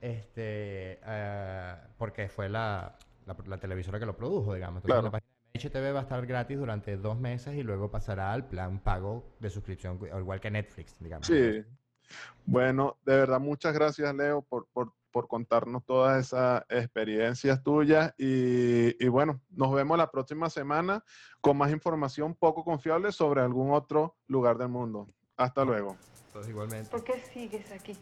[0.01, 4.83] Este, ah, porque fue la, la, la televisora que lo produjo, digamos.
[4.83, 5.05] Entonces, Claro.
[5.05, 8.31] la página de Medici TV va a estar gratis durante dos meses y luego pasará
[8.31, 11.25] al plan pago de suscripción, igual que Netflix, digamos.
[11.25, 11.63] Sí.
[12.45, 18.13] Bueno, de verdad, muchas gracias, Leo, por, por, por contarnos todas esas experiencias tuyas.
[18.17, 21.01] Y, bueno, nos vemos la próxima semana
[21.39, 25.07] con más información poco confiable sobre algún otro lugar del mundo.
[25.37, 25.95] Hasta luego.
[26.49, 26.89] Igualmente.
[26.89, 27.95] ¿Por qué sigues aquí?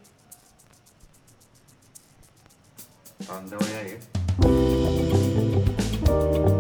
[3.30, 3.84] ¿A dónde voy a
[6.46, 6.51] ir?